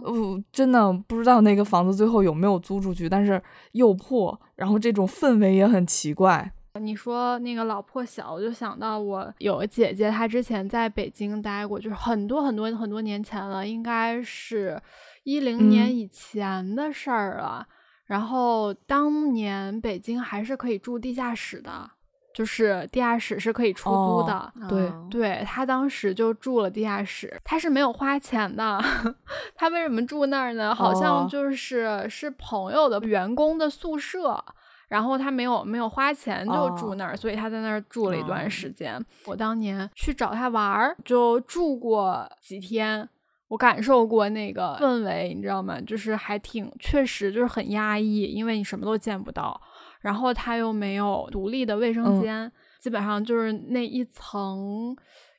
[0.03, 3.39] 嗯，真的不知道那个房子最后有没有租出去，但是
[3.73, 6.51] 又破，然后这种氛围也很奇怪。
[6.79, 14.81] 你说那个老破小，我就想到我有个姐姐，她之前在北京待过，就是很多很多很多年前了，应该是。
[15.29, 17.67] 一零年以前的事儿了，
[18.05, 21.91] 然后当年北京还是可以住地下室的，
[22.33, 24.51] 就是地下室是可以出租的。
[24.67, 28.83] 对，对他当时就住了地下室，他是没有花钱的。
[29.53, 30.73] 他为什么住那儿呢？
[30.73, 34.43] 好像就是是朋友的员工的宿舍，
[34.87, 38.99] 然后他没有没有花钱就住那儿，所以他在那儿住了一段时间。
[39.25, 43.07] 我当年去找他玩儿，就住过几天。
[43.49, 45.81] 我感受过那个氛围，你知道吗？
[45.81, 49.59] 就是还挺，确实就是很压抑，因为你什么都见不到，
[50.01, 54.95] 然后它又没有独立的卫生间，基本上就是那一层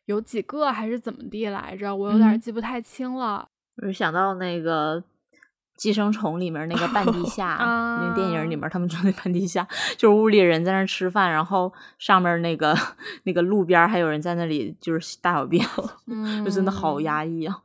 [0.07, 1.95] 有几个还是怎么地来着？
[1.95, 3.49] 我有点记不太清了。
[3.77, 5.01] 我就想到那个
[5.77, 7.57] 《寄生虫》里面那个半地下，
[8.03, 12.77] 那个电影里面他们住那半地下，就是屋里人在那吃饭，然后上面那个
[13.23, 15.65] 那个路边还有人在那里就是大小便，
[16.45, 17.57] 就真的好压抑啊。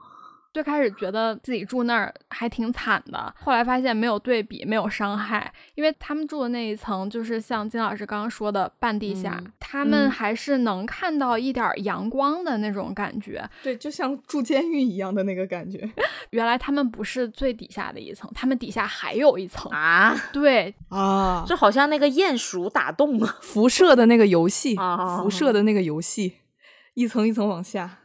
[0.56, 13.46] 最开始觉得自己住那儿还挺惨的，后来发现没有对比，没有伤害，因为他们住的那一层就是像金老师刚刚说的半地下，他们还是能看到一点阳光的那种感觉。
[13.62, 15.92] 对，就像住监狱一样的那个感觉。
[16.32, 20.16] 原来他们不是最底下的一层，他们底下还有一层啊！
[20.32, 24.78] 对啊，就好像那个鼹鼠打洞辐射的那个游戏，
[25.20, 26.36] 辐射的那个游戏，
[26.94, 28.00] 一层一层往下。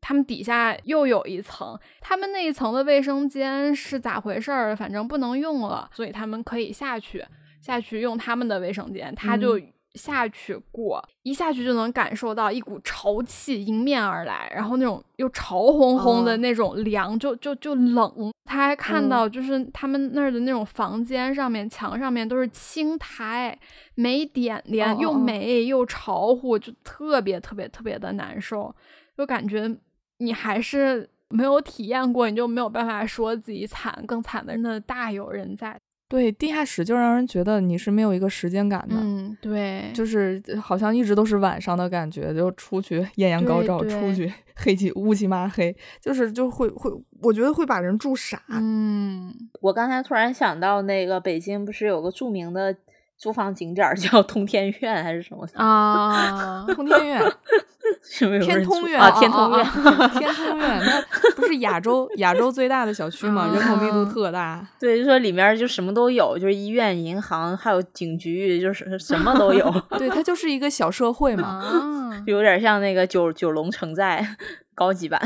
[0.00, 4.76] 他们底下又有一层，他们那一层的卫生间是咋回事儿？
[4.76, 7.24] 反正不能用了，所以他们可以下去，
[7.60, 9.12] 下去用他们的卫生间。
[9.16, 9.60] 他就
[9.94, 18.30] 下去过，一下去就能感受到一股潮气迎面而来，然后那种又潮烘烘的那种凉，就就就冷。
[18.44, 23.58] 他还看到，就是他们那儿的那种房间上面墙上面都是青苔，
[23.96, 28.72] 没点点，又霉又潮乎，就特别特别特别的难受，
[29.16, 29.76] 就感觉。
[30.18, 35.78] 你还是没有体验过，你就没有办法说自己惨，更惨的真的大有人在。
[36.08, 46.88] 对，地下室就让人觉得你是没有一个时间感的，嗯，对，就是好像一直都是晚上的感觉，就出去艳阳高照，出去黑漆乌漆嘛黑，就是就会会，
[47.22, 48.40] 我觉得会把人住傻。
[48.50, 52.72] 嗯，我刚才突然想到，那个北京不是有个著名的
[53.18, 55.44] 租房景点叫 通天苑还是什么？
[55.54, 57.20] 啊，通天苑、
[58.42, 59.10] 天通苑啊？
[59.18, 63.50] 天通啊苑，啊天通苑，那不是亚洲亚洲最大的小区吗？
[63.52, 64.66] 人口密度嗯特大。
[64.78, 71.48] 对，就说里面就什么都有，就是医院、银行，还有警局，就是什么都有， 对，它就是一个小社会嘛。
[72.16, 74.36] 啊，有点像那个九九龙城寨
[74.74, 75.20] 高级版，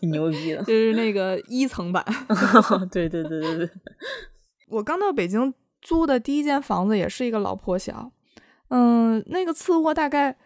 [0.00, 0.62] 挺牛逼的。
[0.62, 2.04] 就是那个一层版。
[2.90, 3.70] 对对对对对，
[4.68, 8.10] 我刚到北京租的第一间房子也是一个老破小，
[8.68, 10.36] 嗯，那个次卧大概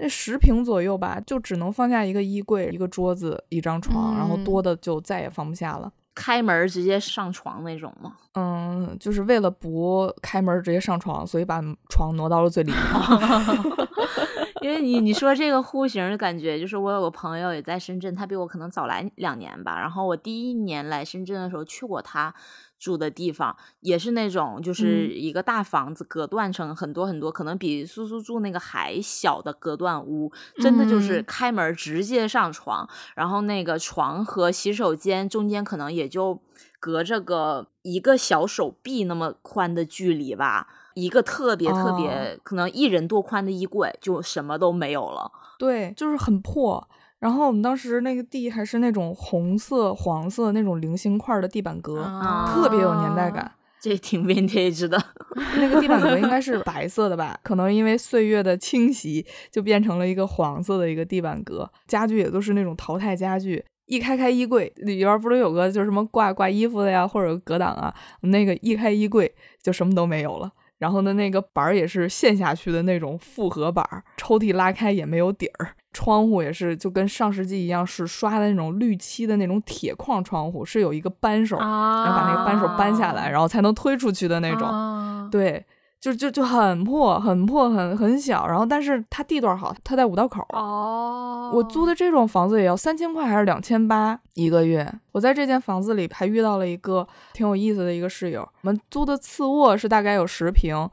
[0.00, 5.92] 那十平左右吧，就只能放下一个衣柜、一个桌子、一张床，然后嗯多的就再也放不下了。
[6.14, 8.14] 开门直接上床那种吗？
[8.34, 12.80] 嗯，就是为了不开门直接上床，所以把床挪到了最里面。
[14.60, 19.78] 因为你你说这个户型的，感觉就是我有个朋友也在深圳，他比我可能早来两年吧。
[19.78, 22.34] 然后我第一年来深圳的时候去过他
[22.80, 36.40] 住的地方，也是那种就是嗯一个大房子，隔断成很多很多，可能比苏苏住那个还小的隔断屋，真的就是嗯开门直接上床，然后那个床和洗手间中间可能也就
[36.80, 40.66] 隔着个一个小手臂那么宽的距离吧。
[40.94, 45.30] 一个特别特别、哦可能一人多宽的衣柜，就什么都没有了。
[45.56, 46.88] 对，就是很破。
[47.20, 53.52] 然后我们当时那个地还是那种红色、黄色那种零星块儿的地板革，啊特别有年代感。
[53.82, 55.02] 这挺 vintage 的，
[55.56, 57.38] 那个地板革应该是白色的吧？
[57.42, 61.70] 可能因为岁月的侵袭，就变成了一个黄色的一个地板革。
[61.86, 63.64] 家具也都是那种淘汰家具。
[63.86, 70.52] 一开开衣柜里边儿不是有个就是什么挂挂衣服的呀，或者隔挡啊，那个一开衣柜就什么都没有了。
[70.78, 84.68] 然后呢，那个板儿也是陷下去的那种复合板儿，抽屉拉开也没有底儿，窗户也是就跟上世纪一样，是刷的那种绿漆的那种铁框窗户，是有一个扳手，啊，然后把那个扳手扳下来，然后才能推出去的那种。
[84.68, 85.64] 啊对，
[86.00, 88.46] 就就就很破，很破，很很小。
[88.48, 90.44] 然后，但是它地段好，它在五道口。
[90.48, 94.92] 哦，我租的这种房子也要三千块还是两千八一个月？
[95.12, 98.40] 我在这间房子里还遇到了一个挺有意思的一个室友。
[98.40, 100.88] 我们租的次卧是大概有十平，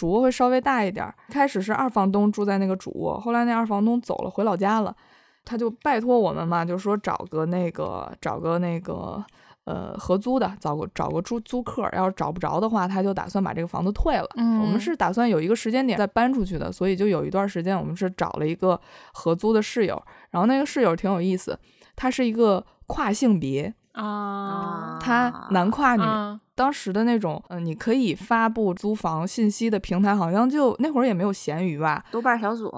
[0.00, 1.14] 主卧会稍微大一点儿。
[1.28, 4.96] 开始是二房东住在那个主卧，后来那二房东走了，回老家了。
[5.44, 9.22] 他就拜托我们嘛，就说找个那个找个那个
[9.64, 11.86] 呃合租的，找个找个租租客。
[11.92, 14.26] 要是找不着的话，他就打算把这个房子退了。
[14.36, 18.80] 嗯，我们是打算有一个时间点再搬出去的，所以就有一段时间我们是找了一个
[19.12, 21.58] 合租的室友，然后那个室友挺有意思，
[21.94, 26.02] 他是一个跨性别，啊，他男跨女。
[26.02, 32.04] 啊当时的那种，嗯、你可以发布租房信息的平台，好像就那会儿也没有闲鱼吧？
[32.10, 32.70] 豆瓣小组，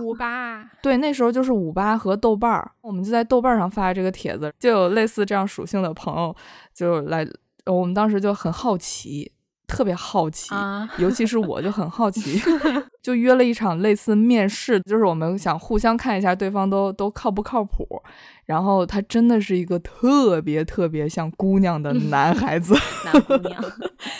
[0.00, 6.34] 五八， 对，那时候就是五八和豆瓣儿，我们就在豆瓣上发这个帖子，就有类似这样属性的朋友
[6.72, 7.28] 就来，
[7.66, 9.30] 呃我们当时就很好奇，
[9.66, 10.88] 特别好奇，啊。
[10.98, 12.40] 尤其是我就很好奇，
[13.02, 17.86] 就约了一场类似面试，就是我们想互相看一下对方都都靠不靠谱。
[18.44, 22.74] 然后他真的是一个特别特别像姑娘的男孩子，
[23.04, 23.64] 男姑娘，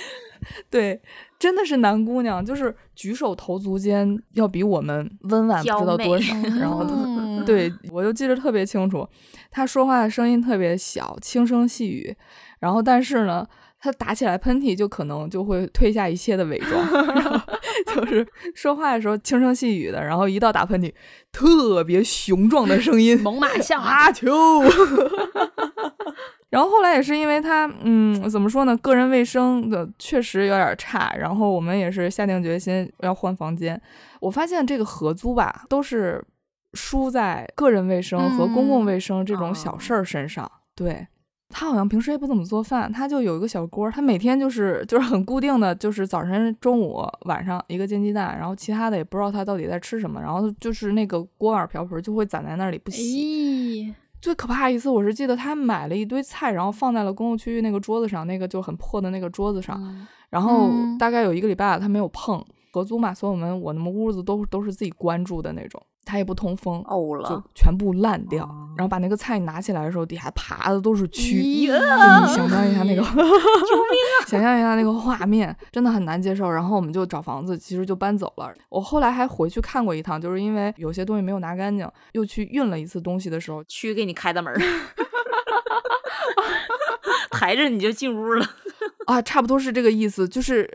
[0.69, 1.01] 对，
[1.39, 9.09] 真的是男姑娘，就是举手投足间要比我们温婉不知道多少，然后他嗯对我就记得特别清楚，
[9.53, 12.17] 他说话的声音特别小，轻声细语，
[12.59, 13.47] 然后但是呢，
[13.87, 17.41] 他打起来喷嚏就可能就会褪下一切的伪装， 然后
[17.95, 20.93] 就是说话的时候轻声细语的，然后一到打喷嚏，
[21.31, 24.35] 特别雄壮的声音，猛犸象阿秋。
[26.51, 33.81] 然后后来也是因为他，嗯，怎么说呢，个人卫生的确实有点差，然后我们也是下定决心要换房间。
[34.21, 36.25] 我发现这个合租吧，都是
[36.75, 40.51] 输在个人卫生和公共卫生这种小事儿身上。
[40.75, 41.07] 对
[41.49, 53.03] 他好像平时也不怎么做饭，他就有一个小锅，他每天就是就是很固定的，就是早晨、中午、晚上一个煎鸡蛋，然后其他的也不知道他到底在吃什么，然后就是那个锅碗瓢盆就会攒在那里不洗。
[53.03, 62.45] 咦，最可怕一次，我是记得他买了一堆菜，然后放在了公共区域那个桌子上，那个就很破的那个桌子上，嗯然后嗯大概有一个礼拜他没有碰。
[62.73, 65.83] 合租嘛，所以我们我那么屋子都都是自己关住的那种。
[66.07, 68.45] 它也不通风，呕就，全部烂掉。
[68.45, 71.67] 哦然后把那个菜拿起来的时候，底下爬的都是蛆。
[71.67, 74.21] 就你想象一下那个， 救命啊！
[74.29, 76.51] 想象一下那个画面，真的很难接受。
[76.51, 78.53] 然后我们就找房子，其实就搬走了。
[78.69, 84.61] 我后来还回去看过一趟，就是因为有些东西没有拿干净，又去运了一次东西的时候，蛆给你开的门儿，
[87.33, 88.47] 抬着你就进屋了。
[89.07, 90.71] 啊，差不多是这个意思，就是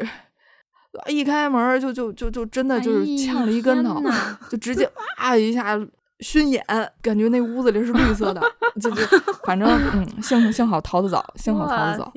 [1.08, 4.02] 一开门就就就就真的就是哎呛了一跟头，
[4.50, 4.90] 就直接
[5.20, 5.80] 哇一下
[6.20, 6.64] 熏眼，
[7.02, 8.42] 感觉那屋子里是绿色的，
[8.82, 9.02] 就就
[9.46, 12.14] 反正嗯，幸幸好逃得早，幸好逃得早。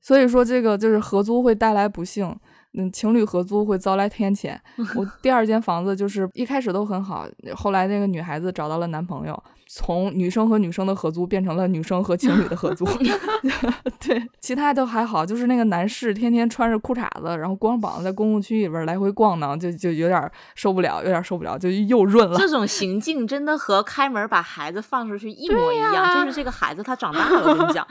[0.00, 2.34] 所以说这个就是合租会带来不幸，
[2.74, 4.56] 嗯，情侣合租会遭来天谴。
[4.94, 12.84] 我第二间房子就是一开始都很好，后来那个女孩子找到了男朋友，从女生和女生的合租变成了女生和情侣的合租。
[14.00, 22.38] 对，其他都还好，就是那个男士天天穿着裤衩子，然后光膀子在公共区域里边来回逛呢，就就有点受不了，有点受不了，就又润了。
[22.38, 27.86] 这种行径真的和开门把孩子放出去一模一样，呀就是这个孩子他长大了，我跟你讲，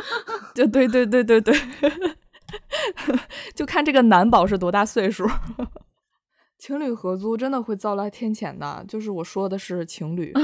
[0.54, 1.56] 就对对对对对，
[3.58, 5.28] 就看这个男宝是多大岁数。
[6.60, 10.32] 情侣合租真的会遭来天谴的，就是我说的是情侣。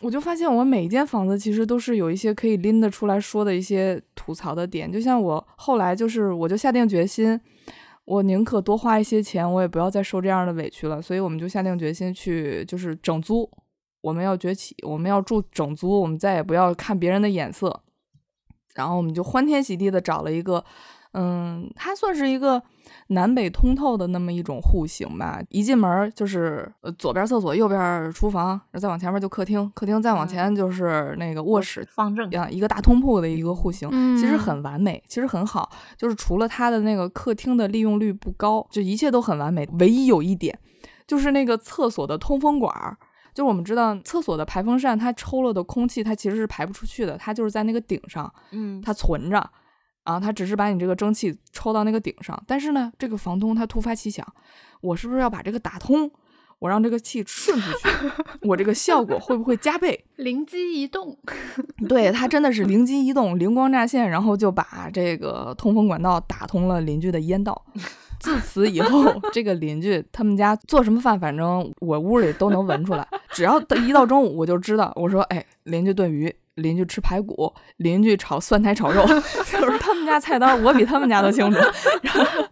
[0.00, 7.40] 我就发现我每一间房子其实都是有一些可以拎得出来说的一些吐槽的点，就像我后来就是我就下定决心，
[8.04, 13.50] 我宁可多花一些钱，我也不要再受这样的委屈了，所以我们就下定决心去就是整租，
[14.00, 17.80] 我们要崛起，我们要住整租，我们再也不要看别人的眼色，
[18.78, 20.64] 然后我们就欢天喜地的找了一个，
[21.14, 22.62] 嗯，它算是一个
[23.08, 25.40] 南北通透的那么一种户型吧。
[25.48, 35.68] 一进门就是呃左边厕所，右边厨房，然后再往前面就客厅，客厅再往前就是那个卧室，方正样一个大通铺的一个户型，其实嗯很完美，其实很好。
[35.96, 39.68] 就是除了它的那个客厅的利用率不高，就一切都很完美。
[39.80, 40.56] 唯一有一点，
[41.04, 42.96] 就是那个厕所的通风管儿。
[43.38, 49.38] 就是我们知道，厕所的排风扇它抽了的空气，它其实是排不出去的，它就是在那个顶上，嗯，它存着，
[50.02, 52.36] 啊，它只是把你这个蒸汽抽到那个顶上。
[52.48, 54.26] 但是呢，这个房东他突发奇想，
[54.80, 56.10] 我是不是要把这个打通？
[56.58, 57.88] 我让这个气顺出去，
[58.42, 60.04] 我这个效果会不会加倍？
[60.18, 61.16] 灵机一动，
[61.88, 67.64] 对他真的是灵机一动，灵光乍现，然后就把这个通风管道打通了邻居的烟道。
[68.20, 73.06] 自此以后，这个邻居他们家做什么饭，反正我屋里都能闻出来。
[73.30, 81.58] 只要到一到中午，我就知道，我说，哎，邻居炖鱼，邻居吃排骨，邻居炒酸菜炒肉， 就是他们家菜单，我比他们家都清楚。
[82.02, 82.44] 然后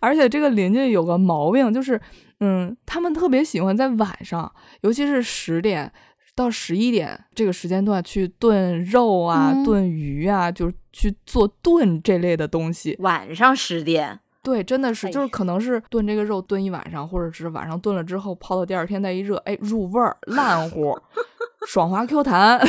[0.00, 2.00] 而且这个邻居有个毛病，就是，
[2.40, 4.50] 嗯，他们特别喜欢在晚上，
[4.82, 5.92] 尤其是十点
[6.34, 12.96] 到十一点这个时间段去炖肉啊、嗯炖鱼啊，就是去做炖这类的东西。
[13.00, 20.98] 晚上十点，对，真的是，哎就是可能是炖这个肉炖一晚上，或者是晚上炖了之后泡到第二天再一热，哎，入味儿，烂乎，
[21.66, 22.60] 爽滑 Q 弹，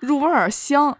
[0.00, 0.96] 入味儿香。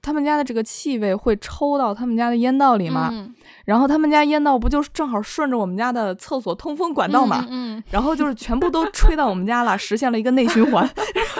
[0.00, 3.34] 他们家的这个气味会抽到他们家的烟道里嘛，嗯
[3.66, 10.88] 然后他们家烟道不就是正好顺着我们家的厕所通风管道嘛，嗯，然后就是全部都吹到我们家了，实现了一个内循环，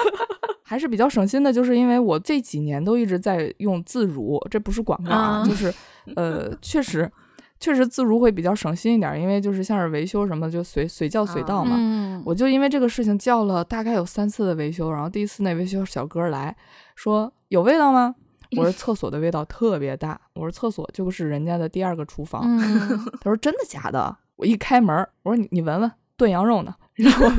[0.69, 1.51] 还是比较省心的。
[1.51, 5.73] 就是因为我这几年都一直在用自如，这不是广告啊，啊就是
[6.15, 7.11] 呃，确实
[7.59, 11.77] 确实自如会比较省心一点，因为就是像是维修什么就随随叫随到嘛。
[11.79, 16.55] 嗯，我就因为这个事情叫了大概有三次的维修，然后第一次那维修小哥来
[16.95, 18.15] 说有味道吗？
[18.57, 22.43] 我说厕所的味道特别大，我说厕所就是人家的第二个厨房。
[22.45, 24.17] 嗯，他说真的假的？
[24.37, 27.31] 我一开门，我说你你闻闻炖羊肉呢，然 后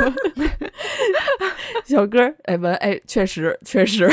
[1.86, 4.10] 小哥儿哎闻哎确实确实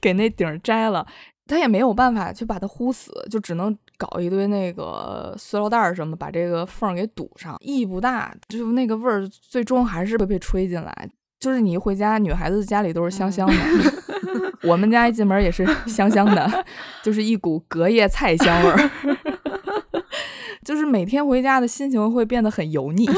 [0.00, 1.06] 给那顶儿摘了，
[1.46, 11.08] 他也没有办法去把它呼死，就只能搞一堆那个塑料袋儿什么把这个缝儿给堵上，意义不大，就那个味儿最终还是会被吹进来。
[11.40, 13.54] 就是你一回家，女孩子家里都是香香的，
[14.68, 16.64] 我们家一进门也是香香的，
[17.02, 18.90] 就是一股隔夜菜香味儿。
[20.64, 23.08] 就是每天回家的心情会变得很油腻，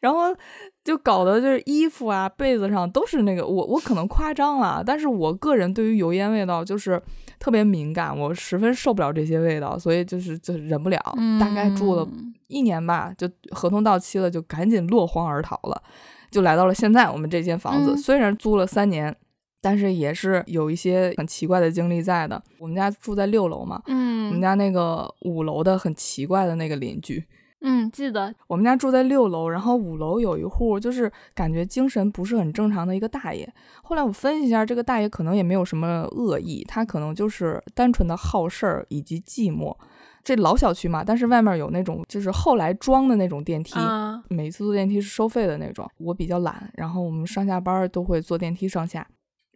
[0.00, 0.34] 然后
[0.82, 7.00] 就搞得就是衣服啊、被子上都是那个我我可能夸张了，但是我个人对于油烟味道就是
[7.38, 10.98] 特别敏感，我十分受不了这些味道，所以就是就忍不了。
[11.38, 15.82] 大概住了嗯一年吧，就合同到期了，就赶紧落荒而逃了，
[16.30, 17.92] 就来到了现在我们这间房子。
[17.92, 19.14] 嗯虽然租了三年，
[19.60, 22.42] 但是也是有一些很奇怪的经历在的。
[22.58, 27.22] 我们家住在六楼嘛，我们嗯，家那个五楼的很奇怪的那个邻居，
[27.62, 28.34] 嗯，记得。
[28.46, 33.46] 我们家住在六楼，然后五楼有一户，就是感觉精神不是很正常的一个大爷。
[33.82, 39.76] 后来我分析一下，这个大爷可能也没有什么恶意，他可能就是单纯的好事儿以及寂寞。
[40.22, 45.86] 这老小区嘛，但是外面有那种就是后来装的那种电梯，啊每次坐电梯是收费的那种。
[45.98, 49.06] 我比较懒，然后我们上下班都会坐电梯上下。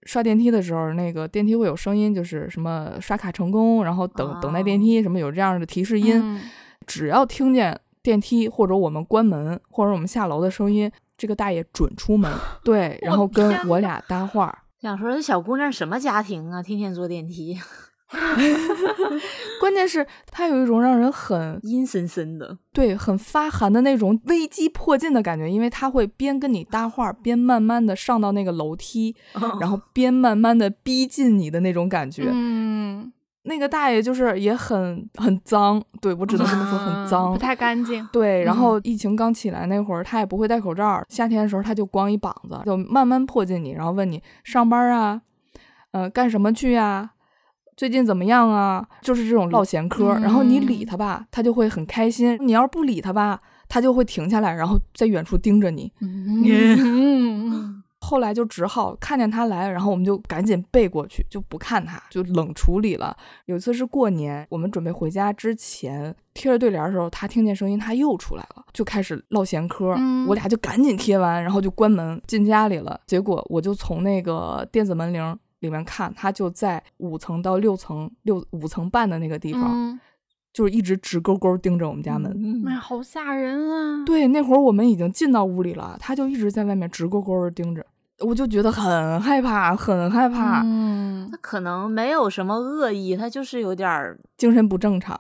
[0.03, 6.21] 刷电梯的时候，那个电梯会有声音，就是什么刷卡成功，然后等、等待电梯，什么有这样的提示音。
[6.23, 6.41] 嗯
[6.87, 12.31] 只要听见电梯或者我们关门或者我们下楼的声音，这个大爷准出门，
[12.63, 14.57] 对，然后跟我俩搭话。
[14.81, 17.59] 想说这小姑娘什么家庭啊，天天坐电梯，
[19.59, 22.59] 关键是他有一种让人很阴森森的。
[22.75, 29.17] 对很发寒的那种危机迫近的感觉，因为他会边跟你搭话，边慢慢的上到那个楼梯，
[29.59, 32.29] 然后边慢慢的逼近你的那种感觉。
[32.31, 33.11] 嗯，
[33.47, 38.07] 那个大爷就是也很很脏，对我只能这么说，很脏，不太干净。
[38.11, 45.21] 对，然嗯后疫情刚起来那会儿，他也不会戴口罩，夏天的时候他就光一膀子，就慢慢迫近你，然后问你上班啊，
[45.93, 47.11] 呃，干什么去呀、
[47.77, 48.87] 最近怎么样啊？
[49.03, 55.93] 就是这种唠闲嗑，然后你理嗯他吧，他就会很开心；你要是不理他吧，他就会停下来，然后在远处盯着你。
[56.01, 63.17] 嗯， 后来就只好看见他来，然后我们就赶紧背过去，就不看他，就冷处理了。
[63.47, 69.95] 有一次是过年，我们准备回家之前贴着对联的时候，他听见声音，他又出来了，就开始唠闲嗑。
[69.97, 73.01] 嗯我俩就赶紧贴完，然后就关门进家里了。
[73.07, 79.99] 结果我就从那个电子门铃里面看，他就在五层到六层六五层半的那个地方，嗯，
[80.53, 82.31] 就是一直直勾勾盯着我们家门。
[82.63, 84.05] 妈、嗯哎，好吓人啊！
[84.05, 87.85] 对，那会儿我们已经进到屋里了，他就一直在外面直勾勾的盯着，
[88.25, 91.29] 我就觉得很害怕，很害怕，嗯。
[91.31, 95.19] 他可能没有什么恶意，他就是有点儿精神不正常。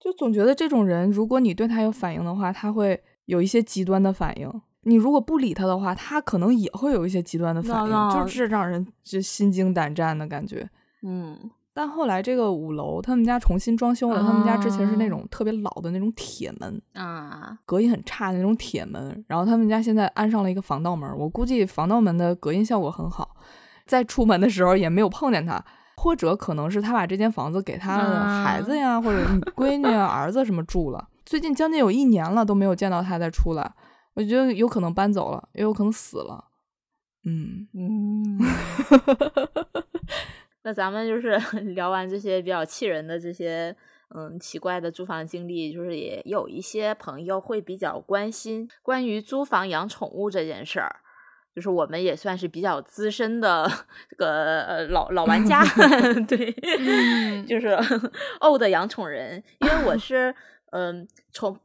[0.00, 4.48] 就总觉得这种人，如果你对他有反应的话，他会有一些极端的反应；
[4.82, 10.68] 你如果不理他的话，他可能也会有一些极端的反应，就是让人就心惊胆战的感觉。
[11.02, 11.38] 嗯
[11.76, 15.08] 但后来这个五楼他们家重新装修了，他们家之前是那啊。
[15.08, 23.36] 种特别老的那种铁门，啊，隔音很差的那种铁门，然后他们家现在安上了一个防盗门，我估计防盗门的隔音效果很好，
[23.86, 25.62] 在出门的时候也没有碰见他，
[25.96, 33.72] 或者可能是他把这间房子给他的孩子呀，或者 闺女啊、儿子什么住了，最近将近有一年了都没有见到他再出来，
[34.14, 36.44] 我觉得有可能搬走了，也有可能死了，
[37.24, 38.38] 嗯，嗯。
[40.64, 41.36] 那咱们就是
[41.74, 43.74] 聊完这些比较气人的这些
[44.14, 50.96] 嗯奇怪的租房经历，就是也有一些朋友会比较关心关于租房养宠物这件事儿。
[51.54, 53.70] 就是我们也算是比较资深的
[54.10, 55.62] 这个呃老老玩家，
[56.26, 57.68] 对，嗯就是
[58.42, 60.34] old 养宠人，因为我是
[60.72, 61.56] 嗯从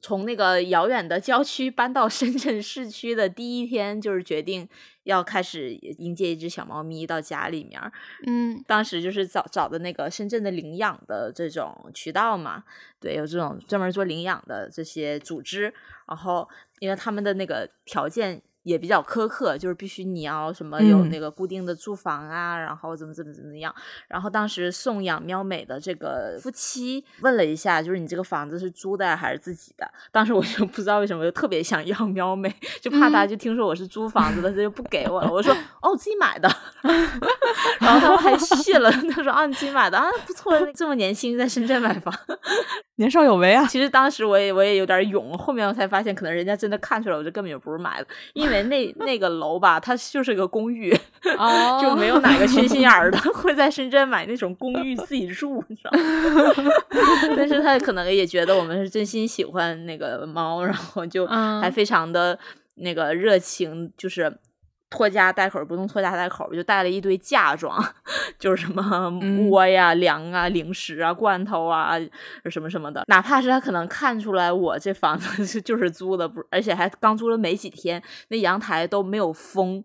[0.00, 4.68] 从那个遥远的郊区搬到深圳市区的第一天，就是决定
[5.04, 7.92] 要开始迎接一只小猫咪到家里面儿。
[8.26, 12.64] 嗯当时就是找找的那个深圳的领养的这种渠道嘛，
[12.98, 15.72] 对，有这种专门做领养的这些组织，
[16.08, 16.48] 然后
[16.78, 18.42] 因为他们的那个条件。
[18.62, 23.74] 也比较苛刻，就是必须你要什么有嗯那个固定的住房啊，然后怎么怎么怎么样。
[24.08, 29.90] 然后当时送养喵美的这个夫妻问了一下，就是你这个房子是租的还是自己的？
[30.12, 35.32] 当时我就 不知道为什么就特别想要 喵美，就怕他就听说我是租房子的，他就不给我了。
[35.32, 36.48] 我说 哦，自己买的。
[37.80, 42.14] 然后他们还信了， 他说啊，你自己买的啊，不错，这么年轻在深圳买房。
[42.96, 50.94] 年少有为啊，其实当时我也我也有点勇，后面我才发现，可能人家真的看出来我这根本就不是买的，因为那那个楼吧，它就是个公寓，
[51.38, 55.90] 哦， 就没有哪个缺心眼儿的会在深圳买那种公寓自己住，你知道
[56.62, 56.70] 吗？
[57.36, 62.38] 但是他可能也觉得我们是真心喜欢那个猫，然后就嗯还非常的
[62.76, 64.38] 那个热情，就是。
[64.90, 67.82] 拖家带口不用拖家带口，就带了一堆嫁妆，
[68.40, 68.82] 就是什么
[69.22, 71.94] 嗯窝呀、粮啊、零食啊、罐头啊，
[72.50, 73.04] 什么什么的。
[73.06, 79.84] 哪怕是他可能看出来我这房子是 就是租的，不，而且还刚租了没几天，那阳台都没有封，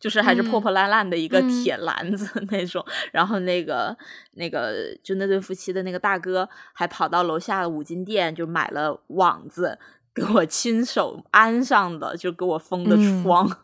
[0.00, 2.84] 就是还是破嗯破烂烂的一个嗯铁篮子那种。
[3.12, 3.96] 然后那个
[4.32, 9.78] 那个就那对夫妻的那个大哥还跑到楼下的五金店就买了网子。
[10.12, 13.56] 给我亲手安上的，就给我封的嗯窗，嗯，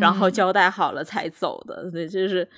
[0.00, 1.90] 然后交代好了才走的。
[1.90, 2.48] 所以，这是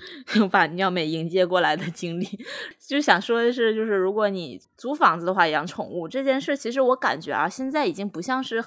[0.51, 2.25] 把妙美迎接过来的经历。
[2.79, 8.63] 就想说的是，就是如果你租房子的话，养宠物这件事，其实我感觉啊，现在已经不像是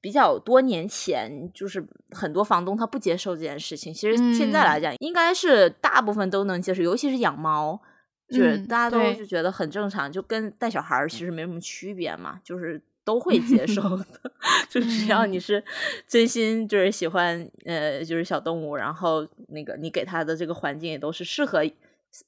[0.00, 3.92] 比较多年前，就是很多房东他不接受这件事情。
[3.92, 7.80] 其实现在来讲，应该是大部分都能接受，尤其是养猫。
[8.28, 14.06] 就是嗯大家都对就觉得很正常，就跟带小孩儿其实没什么区别嘛，就是都会接受的，
[14.70, 15.62] 就只要你是
[16.06, 21.60] 真心就是喜欢呃就是小动物，然后那个你给它的这个环境也都是适合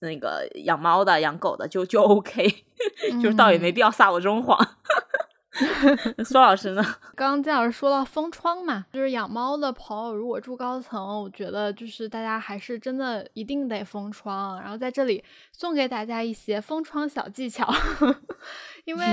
[0.01, 2.49] 那个养猫的、养狗的，就就 OK，
[3.23, 4.59] 就是倒也没必要撒我这种谎。
[6.25, 6.83] 苏老师呢？
[7.15, 14.61] 刚刚金老师说到封窗嘛，就是养猫的朋友如果住高层，我觉得就是大家还是真的一定得封窗。
[14.61, 15.23] 然后在这里
[15.53, 17.71] 送给大家一些封窗小技巧，
[18.85, 19.05] 因为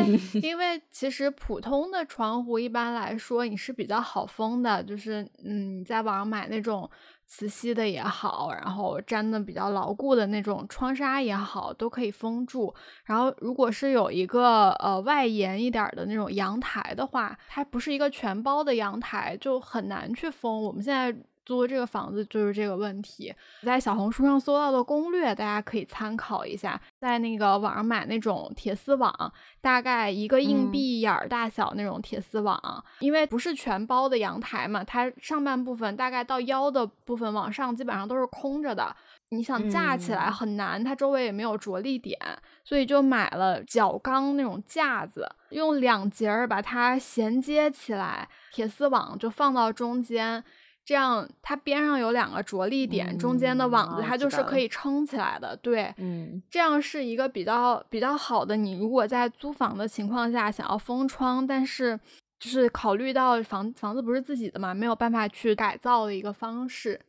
[0.42, 6.90] 因为其实普通的窗户一般来说你是比较好封的，就是嗯你在网上买那种。
[7.30, 12.74] 磁吸的也好，然后粘的比较牢固的那种窗纱也好，都可以封住。
[13.06, 20.64] 然后，如果是有一个呃外延一点的那种阳台的话，它不是一个全包的阳台，就很难去封。
[20.64, 21.16] 我们现在。
[21.50, 23.34] 租这个房子就是这个问题，
[23.64, 26.80] 在小红书上搜到的攻略，大家可以参考一下。
[27.00, 38.96] 在那个网上买那种铁丝网，大概一个硬币眼儿大小那种铁丝网，因为不是全包的阳台嘛，它上半部分大概到腰的部分往上基本上都是空着的，
[39.30, 42.20] 你想架起来很难，它周围也没有着力点，
[42.64, 50.44] 所以就买了角钢那种架子，用两节儿把它衔接起来，铁丝网就放到中间。
[50.90, 55.56] 这样，它边上有两个着力点，中间的网子它就是可以撑起来的。
[55.58, 58.58] 对，嗯，这样是一个比较比较好的。
[58.58, 61.96] 你如果在租房的情况下想要封窗，但是
[62.40, 67.00] 就是考虑到房房子不是自己的嘛，没有办法去改造的一个方式，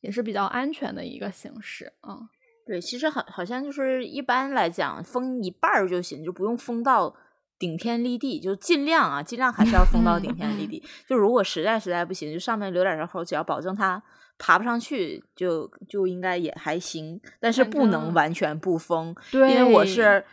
[0.00, 1.92] 也是比较安全的一个形式。
[2.06, 2.28] 嗯，
[2.64, 7.12] 对，其实好好像就是一般来讲封一半儿就行，就不用封到。
[7.58, 10.82] 顶天立地，就尽量啊，尽量还是要封到顶天立地。
[11.08, 14.02] 就如果实在实在不行，就上面留点人口，只要保证它
[14.38, 17.20] 爬不上去，就就应该也还行。
[17.40, 20.24] 但是不能完全不封，因为我是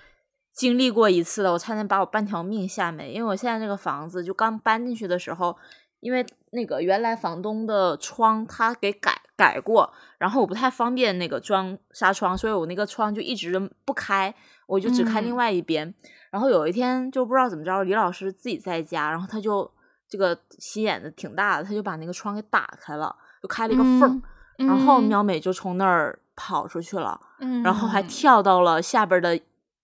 [0.53, 3.11] 经历过一次的，我差点把我半条命吓没。
[3.11, 5.57] 因为我现在这个房子就刚搬进去的时候，
[6.01, 14.34] 因为那个原来房东的窗他给改改过，然后我不太方便那个装纱窗，所以我那个窗就一直不开，
[14.68, 15.93] 我就只开另外一边。
[16.32, 19.70] 然后有一天就不知道怎么着，李老师自己在家，然后他就
[20.09, 24.22] 这个心眼子挺大的，他就把那个窗给打开了，就开了一个缝，
[24.57, 27.20] 然后苗美就从那儿跑出去了，
[27.63, 29.39] 然后还跳到了下边的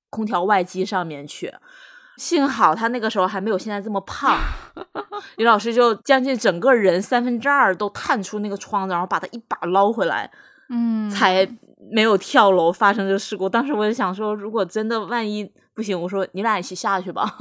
[0.10, 1.54] 空调外机上面去。
[2.18, 4.38] 幸好他那个时候还没有现在这么胖，
[5.38, 10.30] 李老师就将近整个人三分之二都探出那个窗子，然后把他一把捞回来，
[10.70, 11.48] 嗯，才
[11.90, 13.48] 没有跳楼发生这个事故。
[13.48, 15.52] 当时我就想说，如果真的万一。
[15.74, 17.34] 不行，我说你俩一起下去吧，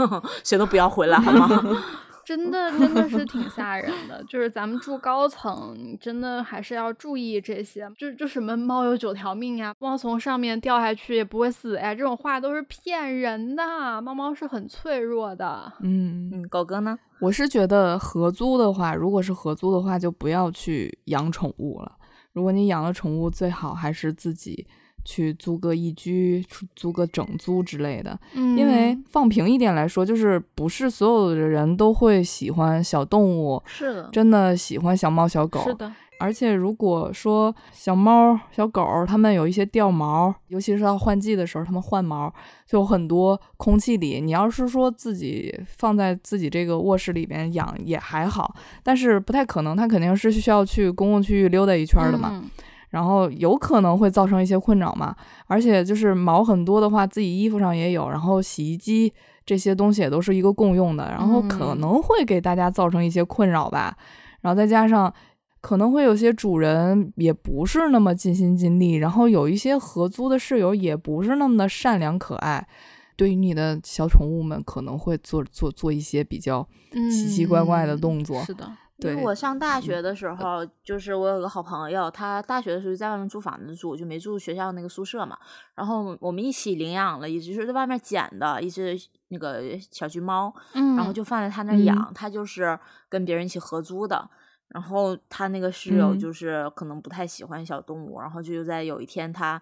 [0.45, 1.49] 谁都不要回来，好吗？
[2.25, 4.23] 真的，真的是挺吓人的。
[4.29, 7.91] 就是咱们住高层，真的还是要注意这些。
[7.99, 14.01] 就就什么猫有九条命呀，猫从上面掉下去也不会死呀，这种话都是骗人的。
[14.01, 15.73] 猫猫是很脆弱的。
[15.81, 16.97] 嗯嗯，狗哥呢？
[17.21, 21.97] 我是觉得合租的话，如果是合租的话，就不要去养宠物了。
[22.33, 24.67] 如果你养了宠物，最好还是自己。
[25.03, 26.45] 去租个一居，
[26.77, 35.91] 租个整租之类的，因为放平一点来说，就是不是所有的人都会喜欢小动物，是的，真的喜欢小猫小狗，是的。
[36.21, 42.33] 而且如果说小猫小狗它们有一些掉毛，尤其是到换季的时候，它们换毛
[42.67, 52.45] 就很多，空气里你要是说自己放在自己这个卧室里边养也还好，但是不太可能，它肯定是需要去公共区域溜达一圈的嘛。
[52.91, 55.15] 然后有可能会造成一些困扰嘛，
[55.47, 59.13] 而且就是毛很多的话，自己衣服上也有，然后洗衣机
[59.47, 63.97] 这些东西也都是一个共用的，然后可能会给大家造成一些困扰吧。
[64.41, 65.13] 然后再加上
[65.61, 72.67] 可能会有些主人也不是那么尽心尽力，然后有一些合租的室友也不是那么的善良可爱，
[73.17, 78.43] 对于你的小宠物们可能会做做做一些比较奇奇怪怪的动作。
[78.43, 78.71] 是的。
[79.03, 85.39] 因为我上大学的时候，就是我有个好朋友，他大学的时候在外面租房子住，就没住学校那个宿舍嘛。
[85.75, 88.95] 然后我们一起领养了一只是在外面捡的一只
[89.29, 92.13] 那个小橘猫，然后就放在他那养。
[92.15, 94.29] 他就是跟别人一起合租的。
[94.71, 99.61] 然后他那个室友就是可能不太喜欢小动物，然后就在有一天他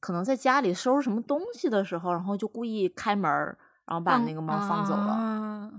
[0.00, 3.30] 可能在家里收拾什么东西的时候，然后就故意开门，
[3.86, 5.70] 然后把那个猫放走了。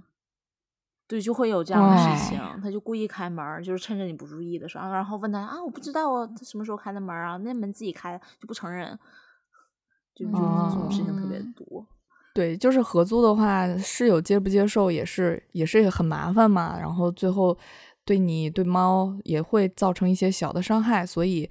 [1.07, 7.37] 对，就会有这样的事情，他就故意开门，就是趁着你不注意的时候，然后问他啊，我不知道啊，他什么时候开的门啊？
[7.37, 8.97] 那门自己开就不承认，
[10.15, 11.85] 就就这种事情特别多。
[12.33, 17.55] 对，就是合租的话，室友接不接受也是也是很麻烦嘛，然后最后
[18.05, 21.49] 对你对猫也会造成一些小的伤害，所以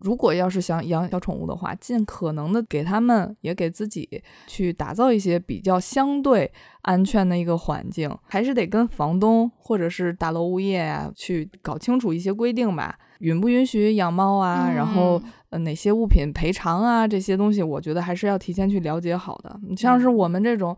[0.00, 6.52] 如果要是想养小宠物的话，尽可能的给他们也给自己去打造一些比较相对
[6.82, 19.60] 安全的一个环境，还是得跟房东或者是大楼物业啊去搞清楚一些规定吧，允不允许养猫啊，然后呃哪些物品赔偿啊这些东西，我觉得还是要提前去了解好的。
[19.62, 20.76] 你像是我们这种。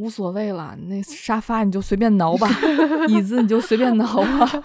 [0.00, 2.48] 无所谓了，那沙发你就随便挠吧，
[3.08, 4.62] 椅子你就随便挠吧，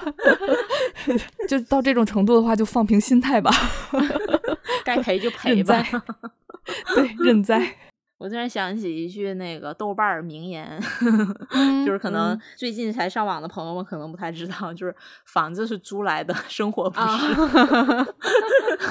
[1.49, 3.51] 就到这种程度的话，就放平心态吧，
[4.85, 5.83] 该赔就赔吧，
[6.95, 7.75] 对，认栽。
[8.17, 10.81] 我突然想起一句那个豆瓣儿名言，
[11.85, 17.35] 就是可能最近才上网的朋友们可能不太知道，就是房子是租来的，生活不是。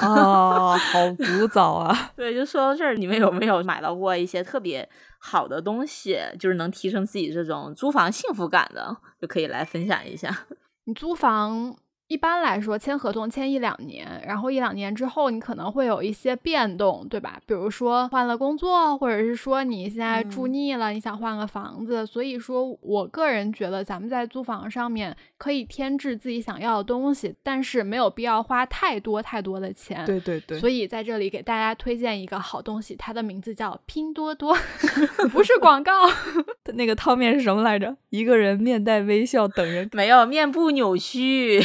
[0.05, 2.11] 哦，好古早啊！
[2.15, 4.87] 对，就说到这儿，你们有没有买到过一些特别
[5.25, 10.45] 好的东西，就是能提升自己这种租房幸福感的，就可以来分享一下。
[10.85, 11.75] 你租房。
[12.07, 17.39] 一般来说，签合同签一两年，然后一两年之后，你可能会有一些变动，对吧？
[17.47, 22.05] 比如说换了工作，或者是说你现在住腻了，你想换个房子。
[22.05, 30.05] 所以说我个人觉得，咱们在租房上面可以添置自己想要的东西，但是没有必要花太多太多的钱。
[30.05, 30.59] 对对对。
[30.59, 34.55] 所以在这里给大家推荐一个好东西，它的名字叫拼多多，
[35.33, 35.91] 不是广告。
[36.75, 37.95] 那个汤面是什么来着？
[38.09, 41.63] 一个人面带微笑等人，没有面部扭曲。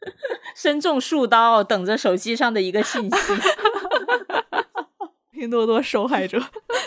[0.54, 3.16] 身中数刀，等着手机上的一个信息。
[5.30, 6.36] 拼多多受害者，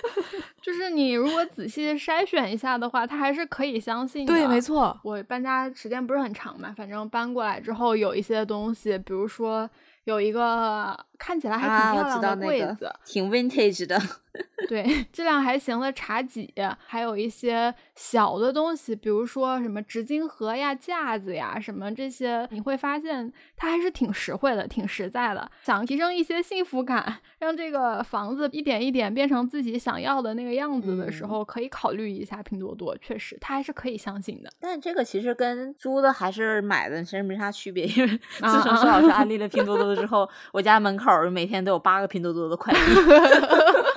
[0.61, 4.33] 就是你如果仔细筛选一下的话，他还是可以相信的。
[4.33, 4.99] 对，没错。
[5.03, 9.69] 我搬家时间不是很长嘛，反正搬过来之后有一些东西，比如说
[10.03, 13.97] 有一个看起来还挺漂亮的柜子，挺 vintage 的。
[14.69, 16.53] 对， 质量还行的茶几，
[16.85, 25.49] 还有一些小的东西，比如说什么纸巾盒呀、架子呀，什么这些，你会发现它还是挺实惠的，挺实在的。
[25.63, 32.97] 想提升一些幸福感，让这个房子一点一点变成自己想要的那个样子的时候，可以考虑一下拼多多。
[32.99, 34.49] 确实，它还是可以相信的。
[34.59, 42.79] 但这个其实跟租的还是买的其实没啥区别，因为自从苏老师安利了拼多多之后， 我家门口每天都有八个拼多多的快递。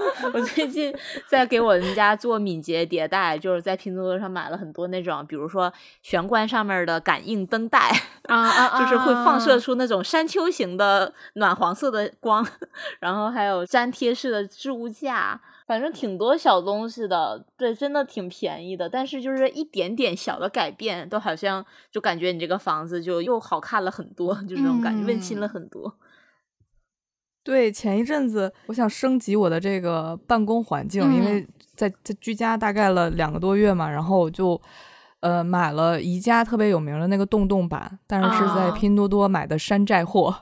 [0.33, 0.95] 我最近
[1.27, 7.91] 在给我们家做敏捷迭代，就是在拼多多上买了很多那种，比如说玄关上面的感应灯带
[8.25, 12.47] 啊啊， 就是会放射出那种山丘型的暖黄色的光，
[13.01, 18.89] 然后还有粘贴式的置物架，反正挺多小东西的，对，真的挺便宜的。
[18.89, 25.95] 但是就是一点点小的改变，都好像就感觉你这个房子就又好看了很多，就这种感觉，温馨了很多。
[27.45, 34.59] 对，前一阵子我想升级我的这个办公环境，因为在在居家大概了两个多月嘛，然后我就
[35.21, 40.35] 呃买了宜家特别有名的那个洞洞板，但是是在拼多多买的山寨货。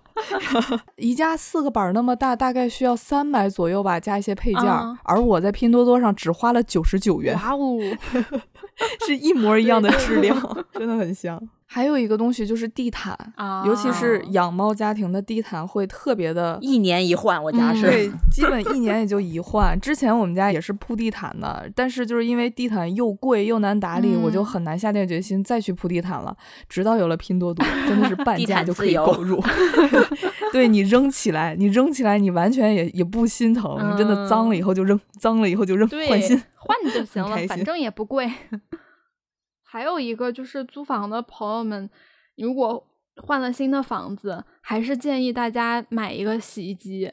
[0.97, 4.65] 宜家四个板那么大，大概需要三百左右吧，加一些配件，
[5.03, 7.79] 而我在拼多多上只花了九十九元，哇哦，
[9.05, 10.39] 是一模一样的质量，
[10.73, 11.43] 真的很香。
[11.75, 13.17] 还有一个东西就是地毯，
[13.65, 17.43] 尤其是养猫家庭的地毯会特别的，一年一换。
[17.43, 19.81] 我家是对， 基本一年也就一换。
[19.81, 26.37] 之前我们家也是铺地毯的，但是就是因为地毯又贵又难打理，我就很难下定决心再去铺地毯了。
[26.69, 29.43] 直到有了拼多多，真的是半价就可以购入。
[30.53, 33.79] 对你扔起来，你扔起来，你完全也也不心疼。
[33.91, 38.31] 你真的脏了以后就扔，脏了以后就扔，换新换就行了，反正也不贵。
[39.73, 41.89] 还有一个就是租房的朋友们，
[42.37, 42.87] 如果
[43.23, 47.11] 换了新的房子，还是建议大家买一个洗衣机，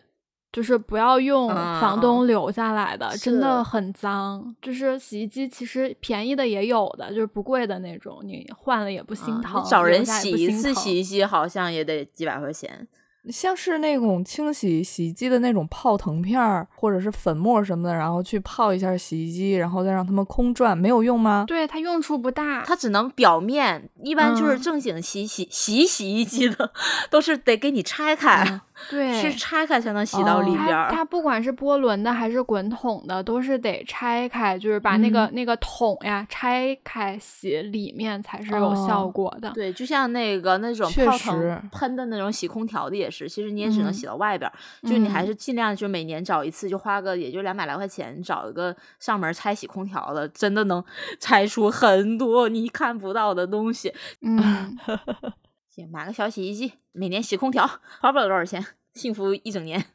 [0.51, 4.53] 就是不要用房东留下来的，真的很脏。
[4.61, 9.63] 就是洗衣机其实便宜的也有的，就是不贵的那种，你换了也不心疼。
[9.63, 12.85] 找人洗一次洗衣机好像也得几百块钱。
[13.31, 21.45] 像是那种清洗洗衣机的那种泡腾片儿，或者是粉末什么的，然后去泡一下洗衣机，然后再让它们空转，没有用吗？
[21.47, 23.89] 对，它用处不大，它只能表面。
[24.03, 26.71] 一般就是正经洗洗洗洗衣机的，
[27.09, 28.61] 都是得给你拆开。
[28.89, 30.89] 对，是拆开才能洗到里边儿。
[30.91, 39.51] 它不管是波轮的还是滚筒的，都是得拆开，就是把那个那个桶呀拆开洗里面才是有效果的。
[39.51, 44.53] 对，就像那个那种泡腾喷的那种洗空调的也是，其实你也只能洗到外边儿。
[44.87, 50.83] 就你还是尽量就每年找一次，就花个也就两百来块钱，找一个上门拆洗空调的，真的能
[51.19, 53.93] 拆出很多你看不到的东西。
[54.21, 54.77] 嗯。
[55.85, 57.65] 买个小洗衣机，每年洗空调，
[57.99, 59.85] 花不了多少钱，幸福一整年。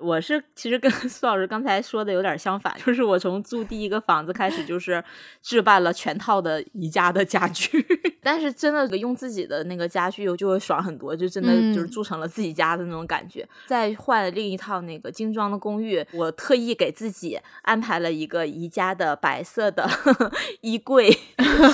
[0.00, 5.02] 我是其实跟 苏老师刚才说的有点相反，就是我从租第一个房子开始，就是
[5.42, 7.84] 置办了全套的宜家的家具，
[8.22, 13.46] 但是真的用自己的那个家具就会爽很多，就真的就是住成了自己家的那种感觉。
[13.66, 19.88] 再换另一套那个精装的公寓，我特意给自己安排了一个宜家的白色的
[20.62, 21.10] 衣柜，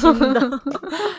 [0.01, 0.61] 新的，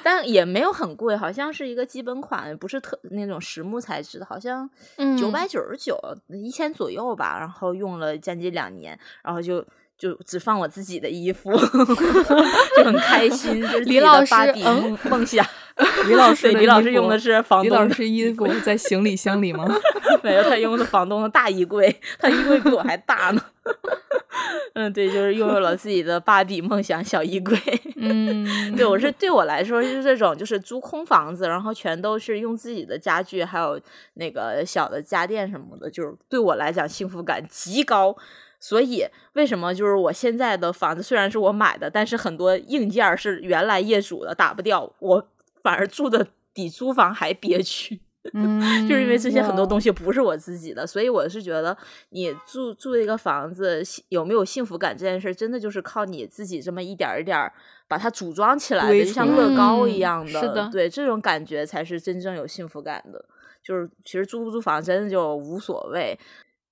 [0.04, 4.70] 但也没有很贵，好像是一个基本款，不是特那种实木材质的，好像
[5.18, 5.98] 九百九十九，
[6.30, 6.97] 一千左右。
[6.98, 9.64] 右吧，然后用了将近两年，然后就
[9.98, 11.52] 就只放我自己的衣服，
[12.76, 13.62] 就很开心。
[13.62, 14.34] 就是李老师
[14.64, 15.46] 梦梦想，
[16.08, 17.70] 李老师，李老师用的是房东。
[17.70, 19.66] 李老师衣服在行李箱里吗？
[20.24, 23.42] 没有，他用的房东的大衣柜，他衣柜比我还大呢。
[24.74, 27.58] 嗯，对，就是拥有了自己的芭比梦想小衣柜。
[27.96, 33.80] 嗯，对我是对我来说是这种，就是租空房子，然后全都是用自己的家具，还有
[34.16, 38.16] 那个小的家电什么的，就是对我来讲幸福感极高。
[38.60, 45.28] 所以为什么就是我现在的房子虽然是我买的，但是很多硬件是原来业主的，打不掉，我
[45.68, 48.00] 反而住的比租房还憋屈。
[48.34, 51.78] 嗯，就是因为这些很多东西不是我自己的，所以我是觉得
[52.12, 57.38] 你住住一个房子有没有幸福感这件事，真的就是靠你自己这么一点一点
[57.86, 60.32] 把它组装起来的，就像乐高一样的。
[60.32, 63.26] 是的，对，这种感觉才是真正有幸福感的。
[63.62, 66.18] 就是其实租不租房真的就无所谓。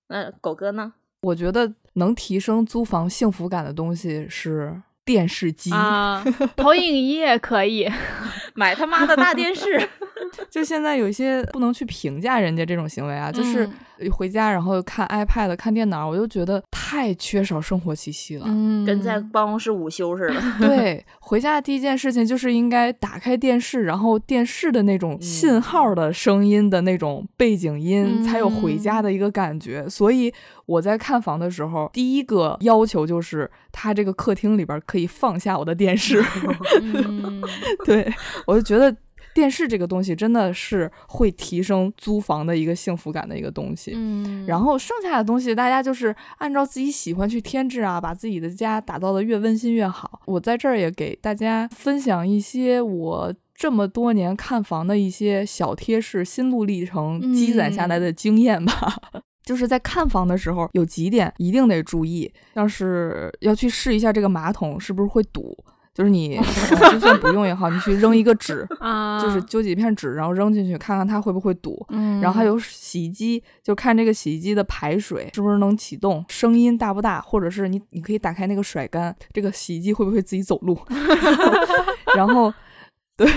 [0.08, 0.94] 那狗哥呢？
[1.22, 6.24] 我觉得能提升租房幸福感的东西是电视机啊，
[6.58, 7.88] 投影仪也可以
[8.56, 9.88] 买他妈的大电视。
[10.50, 13.70] 就现在有一些不能去评价人家这种行为啊，就是
[14.12, 18.46] 回家然后看 iPad 看电脑，我就觉得太缺少生活气息了，
[18.86, 20.42] 跟在办公室午休似的。
[20.68, 29.88] 对，回家的第一件事情就是应该打开电视，然后电视的那种信号的声音的那种背景音，才有回家的一个感觉。
[29.90, 30.34] 所以
[30.66, 36.24] 我在看房的时候，第一个要求就是他这个客厅里边可以放下我的电视。
[37.86, 38.14] 对，
[38.46, 38.96] 我就觉得。
[39.36, 50.22] 电视这个东西真的是会提升租房的一个幸福感的一个东西，嗯，然后剩下的东西大家就是按照自己喜欢去添置啊，把自己的家打造的越温馨越好。
[50.26, 58.96] 我在这儿也给大家分享一些我这么多年看房的一些小贴士、心路历程积攒下来的经验吧。
[59.44, 65.56] 就是在看房的时候，有几点一定得注意，像是要去试一下这个马桶是不是会堵。
[65.96, 66.38] 就是你
[66.92, 68.68] 就算不用也好，你去扔一个纸，
[69.22, 71.88] 就是揪几片纸，然后扔进去，看看它会不会堵。
[72.22, 80.78] 然后还有洗衣机，就看这个洗衣机的排水是不是能启动，声音大不大，或者是你你可以打开那个甩干，这个洗衣机会不会自己走路。
[82.16, 82.54] 然后，
[83.16, 83.28] 对。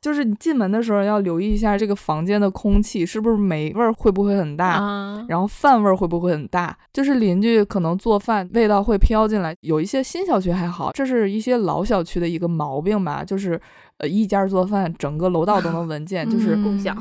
[0.00, 4.80] 就是你进门的时候要留意一下这个房间的空气是不是霉味儿会不会很大，
[5.28, 6.76] 然后饭味儿会不会很大？
[6.92, 9.54] 就是邻居可能做饭味道会飘进来。
[9.60, 13.22] 有一些新小区还好，这是一些老小区的一个毛病吧。
[13.22, 13.60] 就是
[13.98, 16.96] 呃一家做饭，整个楼道都能闻见， 就是共享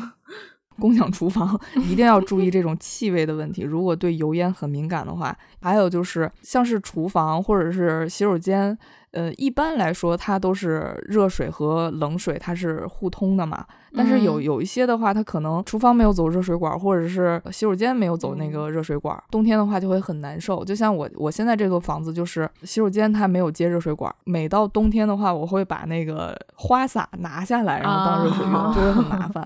[0.80, 3.62] 共享厨房，一定要注意这种气味的问题。
[3.64, 8.78] 如果对油烟很敏感的话，还有就是像是厨房或者是洗手间。
[9.12, 13.66] 呃，一般来说，它都是热水和冷水，它是互通的嘛。
[13.96, 20.64] 但是有有一些的话，它可能厨房没有走热水管，或者是洗手间没有走那个热水管，冬天的话就会很难受。
[20.64, 29.44] 就像我我现在这个房子，就是洗手间它没有接热水管，每到冬天的话，我会把那个花洒拿下来，然后当热水用，就会很麻烦。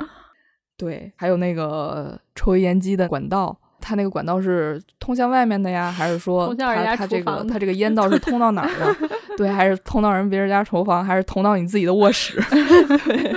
[0.78, 3.58] 对，还有那个抽油烟机的管道。
[3.86, 9.10] 它那个管道是通向外面的呀，还是说它它这个它这个烟道是通到哪儿的？
[9.36, 12.42] 对，还是通到人别人家厨房，还是通到你自己的卧室？
[13.06, 13.34] 对。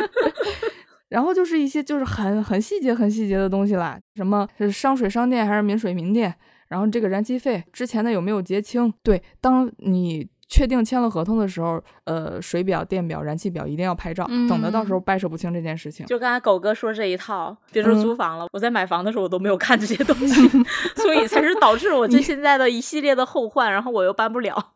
[1.11, 6.33] 然后就是一些就是很很细节很细节的东西啦，什么是商水商电还是民水民电？
[6.69, 8.95] 然后这个燃气费之前的有没有结清？
[9.03, 10.29] 对，当你。
[10.49, 16.07] 确定签了合同的时候，呃，水表、电表、燃气表一定要拍照，省得到时候掰扯不清这件事情。
[16.07, 20.49] 就刚才狗哥说这一套，别说租房了，我在买房的时候我都没有看这些东西，
[20.95, 24.75] 所以才是导致我 这现在的一系列的后患，然后我又搬不了。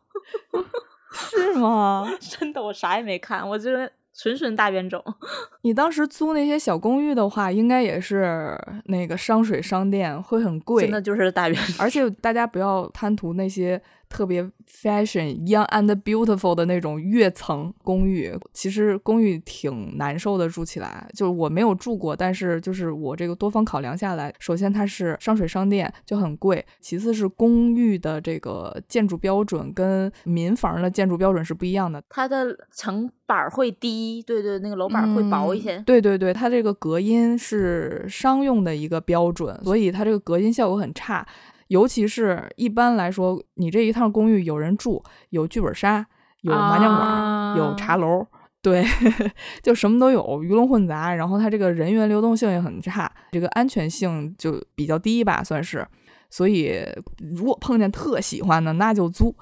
[1.13, 2.05] 是吗？
[2.19, 5.01] 真的，我啥也没看，我这纯纯大冤种。
[5.61, 11.75] 你当时租那些小公寓的话，应该也是那个商水商电会很贵，真的就是大冤种。
[11.79, 13.81] 而且大家不要贪图那些。
[14.11, 18.37] 特别 fashion、young and beautiful 的那种跃层公寓。
[18.53, 21.09] 其实公寓挺难受的，住起来。
[21.15, 35.79] 就是我没有住过，但是就是我这个多方考量下来，首先它是商水商店就很贵，其次是公寓的这个建筑标准跟民房的建筑标准是不一样的，它的层板会低，对对，那个楼板会薄一些。
[35.85, 41.25] 对对对，它这个隔音是商用的一个标准，所以它这个隔音效果很差。
[41.71, 46.05] 尤其是一般来说，你这一趟公寓有人住，有剧本杀，
[46.41, 48.27] 有麻将馆，有茶楼，
[48.61, 48.85] 对，
[49.63, 51.15] 就什么都有，鱼龙混杂。
[51.15, 55.87] 然后它这个人员流动性也很差，这个安全性就比较低吧，算是。
[56.29, 56.75] 所以
[57.17, 59.33] 如果碰见特喜欢的，那就租。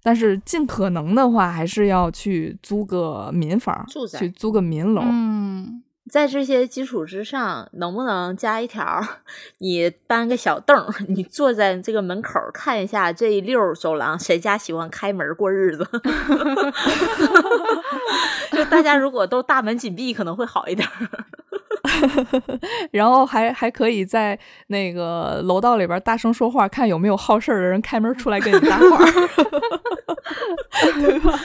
[0.00, 3.84] 但是尽可能的话，还是要去租个民房，
[4.16, 5.02] 去租个民楼。
[5.04, 5.82] 嗯。
[6.10, 9.02] 在这些基础之上，能不能加一条？
[9.58, 15.88] 你搬个小凳，你坐在这个门口看一下这一溜走廊，谁家喜欢开门过日子？
[18.52, 20.86] 就大家如果都大门紧闭，可能会好一点。
[22.92, 24.38] 然后还还可以在
[24.68, 29.04] 那个楼道里边大声说话，看有没有好事的人开门出来跟你搭话，
[31.00, 31.40] 对吧？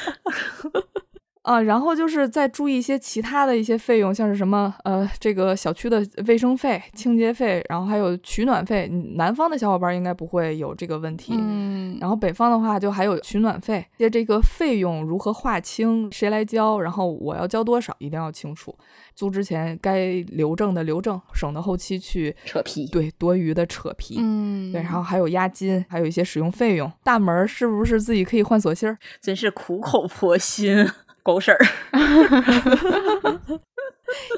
[1.44, 8.88] 啊，然后就是再注意一些其他的一些费用，像是什么呃，这个小区的卫生费、清洁费，然后还有取暖费。
[9.16, 11.98] 南方的小伙伴应该不会有这个问题，嗯。
[12.00, 18.76] 然后北方的话，就还有取暖费，些这个费用如何划清，谁来交，然后我要交多少，一定要清楚。
[19.16, 22.86] 租之前该留证的留证，省得后期去扯皮。
[22.88, 24.18] 对，多余的扯皮。
[24.20, 26.92] 嗯，对，然后还有押金，还有一些使用费用。
[27.04, 28.98] 大门是不是自己可以换锁芯儿？
[29.22, 30.86] 真是苦口婆心。
[31.30, 31.60] 狗屎儿！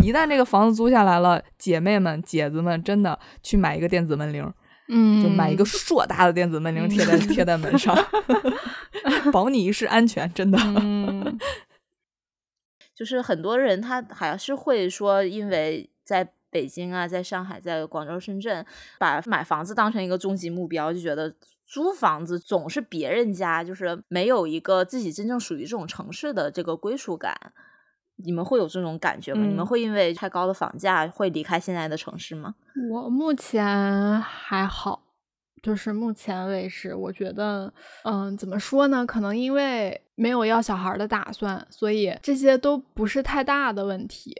[0.03, 4.53] 一旦这个房子租下来了，姐妹们、姐子们，真的去买一个电子门铃，
[4.89, 7.95] 嗯，就买一个硕大的电子门铃贴在贴在门上，
[9.31, 10.59] 保你一世安全，真的。
[10.59, 11.39] 嗯，
[12.93, 18.65] 就是很多人他还是会说，因为在北京啊，在上海、在广州、深圳，
[18.99, 21.33] 把买房子当成一个终极目标，就觉得。
[21.71, 27.33] 租房子总是别人家，就是没有一个自己真正属于这种城市的这个归属感。
[28.17, 29.45] 你们会有这种感觉吗？
[29.45, 32.55] 你们会因为太高的房价会离开现在的城市吗？
[32.91, 35.01] 我目前还好，
[35.63, 39.05] 就是目前为止，我觉得，嗯，怎么说呢？
[39.05, 44.35] 可能因为没有要小孩的打算，所以这些都不是太大的问题。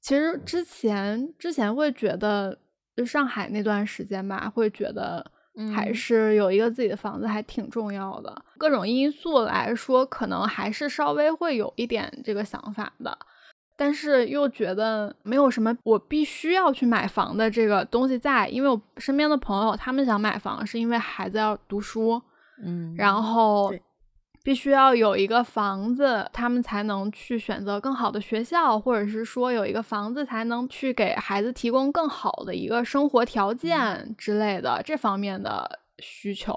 [0.00, 2.56] 其实之前之前会觉得，
[2.96, 5.32] 就上海那段时间吧，会觉得。
[5.74, 13.18] 还是有一个自己的房子还挺重要的，各种因素来说，可能还是稍微会有一点这个想法的，
[13.76, 22.22] 但是又觉得没有什么我必须要去买房的这个东西在，因为我身边的朋友他们想买房是因为孩子要读书，
[22.64, 23.72] 嗯，然后。
[24.42, 36.54] 必须要有一个房子，他们才能去选择更好的学校，或者是说有一个房子才能去给孩子提供更好的一个生活条件之类的这方面的需求。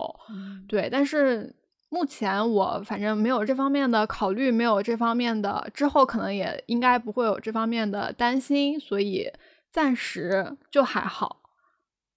[0.68, 1.54] 对，但是
[1.90, 9.30] 目前我反正没有这方面的考虑，没有这方面的，之后可能也应该不会有这方面的担心，所以
[9.72, 11.42] 暂时就还好。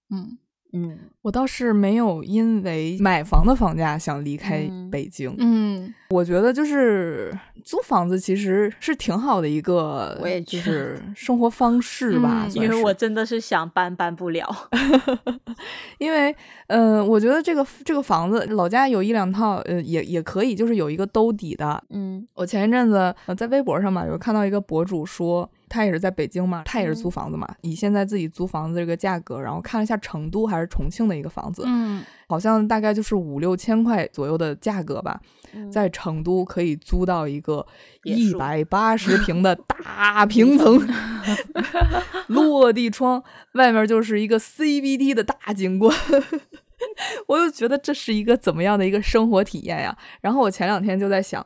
[0.09, 0.37] 嗯。
[0.73, 5.33] 嗯，我倒是没有因为买房的房价想离开北京。
[5.37, 12.47] 嗯，我觉得就是租房子其实是挺好的一个，我也就是生活方式吧。
[12.53, 14.47] 因为我真的是想搬搬不了，
[15.99, 16.35] 因为
[16.67, 21.81] 嗯，我觉得这个这个房子老家有一两套，呃，也也可以，就是有一个兜底的。
[21.89, 25.49] 嗯，我前一阵子在微博上嘛，有看到一个博主说。
[25.69, 35.19] 他也是在北京嘛，他也是租房子嘛，以现在自己租房子这个价格，然后看了一下成都还是重庆的一个房子，嗯，好像大概就是五六千块左右的价格吧，
[35.71, 37.65] 在成都可以租到一个
[38.03, 40.87] 一百八十 平的大平层，
[42.27, 45.95] 落地窗，外面就是一个 CBD 的大景观，
[47.27, 49.97] 我就觉得这是一个怎么样的一个生活体验呀？
[50.21, 51.45] 然后我前两天就在想。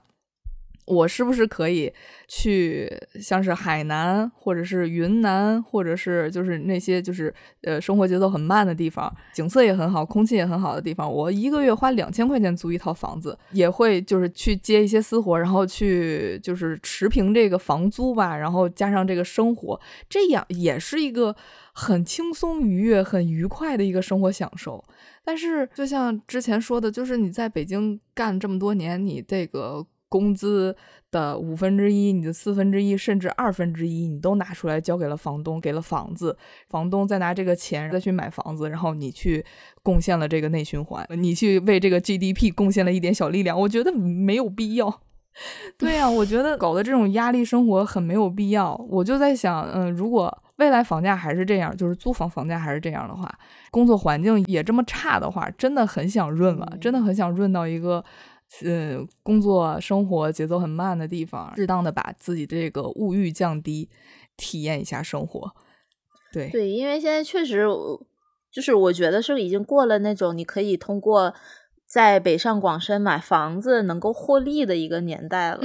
[0.91, 1.91] 我是不是可以
[2.27, 19.79] 去像是海南，或者是云南，或者是就是那些就是呃生活节奏很慢的地方，景色也很好，空气也很好的地方，我一个月花两千块钱租一套房子，也会就是去接一些私活，然后去就是持平这个房租吧，然后加上这个生活，
[20.09, 21.33] 这样也是一个
[21.71, 24.83] 很轻松愉悦、很愉快的一个生活享受。
[25.23, 29.87] 但是就像之前说的，就是你在北京干这么多年，你这个。
[30.11, 30.75] 工资
[31.09, 36.37] 的五分之一、你的四分之一，甚至二分之一，你都拿出来交给了房东，给了房子，
[36.67, 39.45] 房东再拿这个钱再去买房子，然后你去
[39.81, 45.01] 贡献了这个内循环，你去为这个 GDP 贡献了一点小力量，我觉得没有必要。
[45.79, 48.75] 对呀，我觉得搞的这种压力生活很没有必要。
[48.89, 53.33] 我就在想，嗯，如果未来房价还是这样，就是租房房价还是这样的话，
[53.71, 58.03] 工作环境也这么差的话，真的很想润了，真的很想润到一个，
[58.63, 63.89] 呃，工作生活节奏很慢的地方，适当的把自己的这个物欲降低，
[64.37, 65.51] 体验一下生活。
[66.33, 67.65] 对对，因为现在确实，
[68.51, 71.33] 就是我觉得是已经过了那种你可以通过。
[71.93, 75.59] 在北上广深买房子能够获利的一个年代了，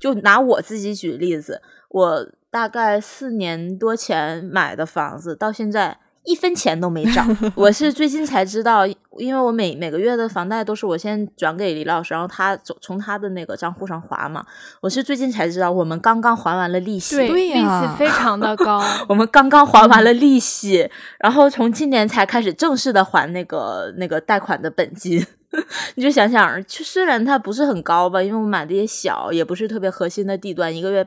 [0.00, 6.00] 就就拿我自己举例子，我大概四年多前买的房子，到现在。
[6.26, 8.84] 一分钱都没涨， 我是最近才知道，
[9.16, 14.44] 因为我每每个月的房贷都是我先转给李老师，然后他从从他的那个账户上划嘛。
[14.80, 18.82] 我是最近才知道，我们刚刚还完了利息，对，利息非常的高。
[19.08, 25.24] 我们刚刚还完了利息，然后从今年才开始正式的还那个那个贷款的本金。
[25.94, 31.06] 你就想想，就虽然它不是很高吧，因为我买的也小，也不是特别核心的地段，一个月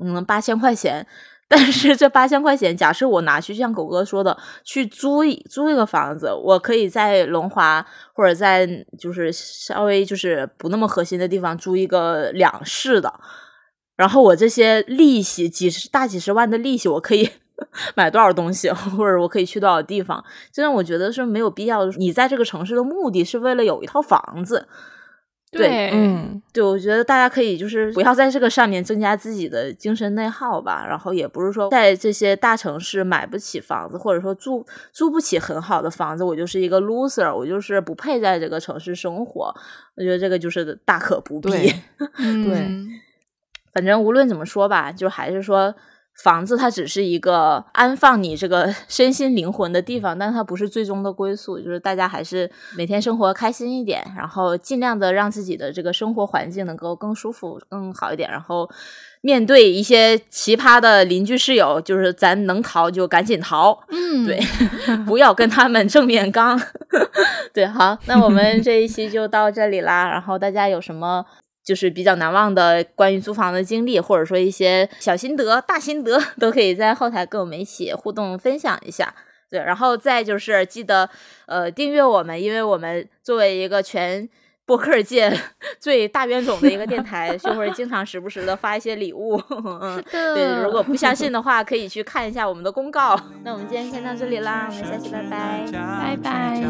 [0.00, 1.06] 嗯八千块钱。
[1.50, 8.68] 但是这八千块钱，假设我拿去像狗哥说的去租一租一个房子，我可以在龙华或者在
[8.98, 13.12] 就是稍微就是不那么核心的地方租一个两室的，
[13.96, 17.30] 然后我这些利息几十大几十万的利息，我可以
[17.96, 20.22] 买多少东西，或者我可以去多少地方，
[20.52, 21.86] 这让我觉得是没有必要。
[21.92, 24.68] 你在这个城市的目的是为了有一套房子。
[25.50, 30.84] 对，嗯，对，我觉得大家可以就是不要在这个上面增加自己的精神内耗吧。
[30.86, 39.54] 然后也不是说在这些大城市买不起房子，或者说租租不起很好的房子，我就是一个 loser，我就是不配在这个城市生活。
[39.96, 41.50] 我觉得这个就是大可不必。
[42.14, 42.68] 对，
[43.72, 45.74] 反正无论怎么说吧，就还是说。
[46.22, 51.58] 房子它只是一个安放你这个 身心灵魂的地方，但它不是最终的归宿。
[51.60, 58.28] 就是大家还是每天生活开心一点，然后尽量的让自己的这个生活环境能够更舒服、更好一点。
[58.28, 58.68] 然后
[59.20, 64.40] 面对一些奇葩的邻居室友，就是咱能逃就赶紧逃，嗯，对，
[65.06, 66.60] 不要跟他们正面刚。
[67.54, 70.08] 对，好，那我们这一期就到这里啦。
[70.10, 71.24] 然后大家有什么？
[71.68, 79.14] 就是比较难忘的关于租房的经历，或者说一些小心得、大心得， 都可以在后台跟我们一起互动分享一下。
[79.50, 81.10] 对，然后再就是记得
[81.44, 84.26] 呃订阅我们，因为我们作为一个全
[84.64, 85.30] 播客界
[85.78, 89.38] 最大冤种的一个电台，就会经常时不时的发一些礼物。
[89.94, 90.34] 是的。
[90.34, 93.14] 对，如果不相信的话，可以去看一下我们的公告。
[93.44, 96.62] 那我们今天先到这里啦，我们下期拜拜，拜拜，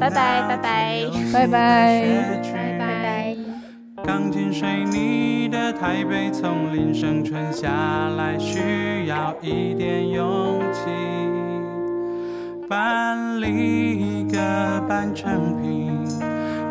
[0.00, 3.63] 拜拜，拜拜，拜拜，拜拜。
[4.06, 7.70] 钢筋水泥的台北，丛林生存下
[8.10, 10.90] 来需要一点勇气。
[12.68, 13.48] 搬离
[14.20, 14.38] 一个
[14.86, 15.90] 半成品，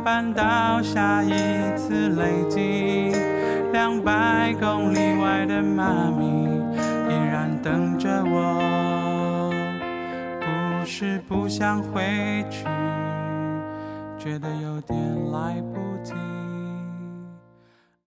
[0.03, 1.31] 搬到下一
[1.75, 3.11] 次累积。
[3.71, 6.25] 两百公里外的妈咪
[7.09, 9.51] 依然等着我，
[10.39, 12.65] 不是不想回去，
[14.19, 14.99] 觉得有点
[15.31, 16.13] 来不及。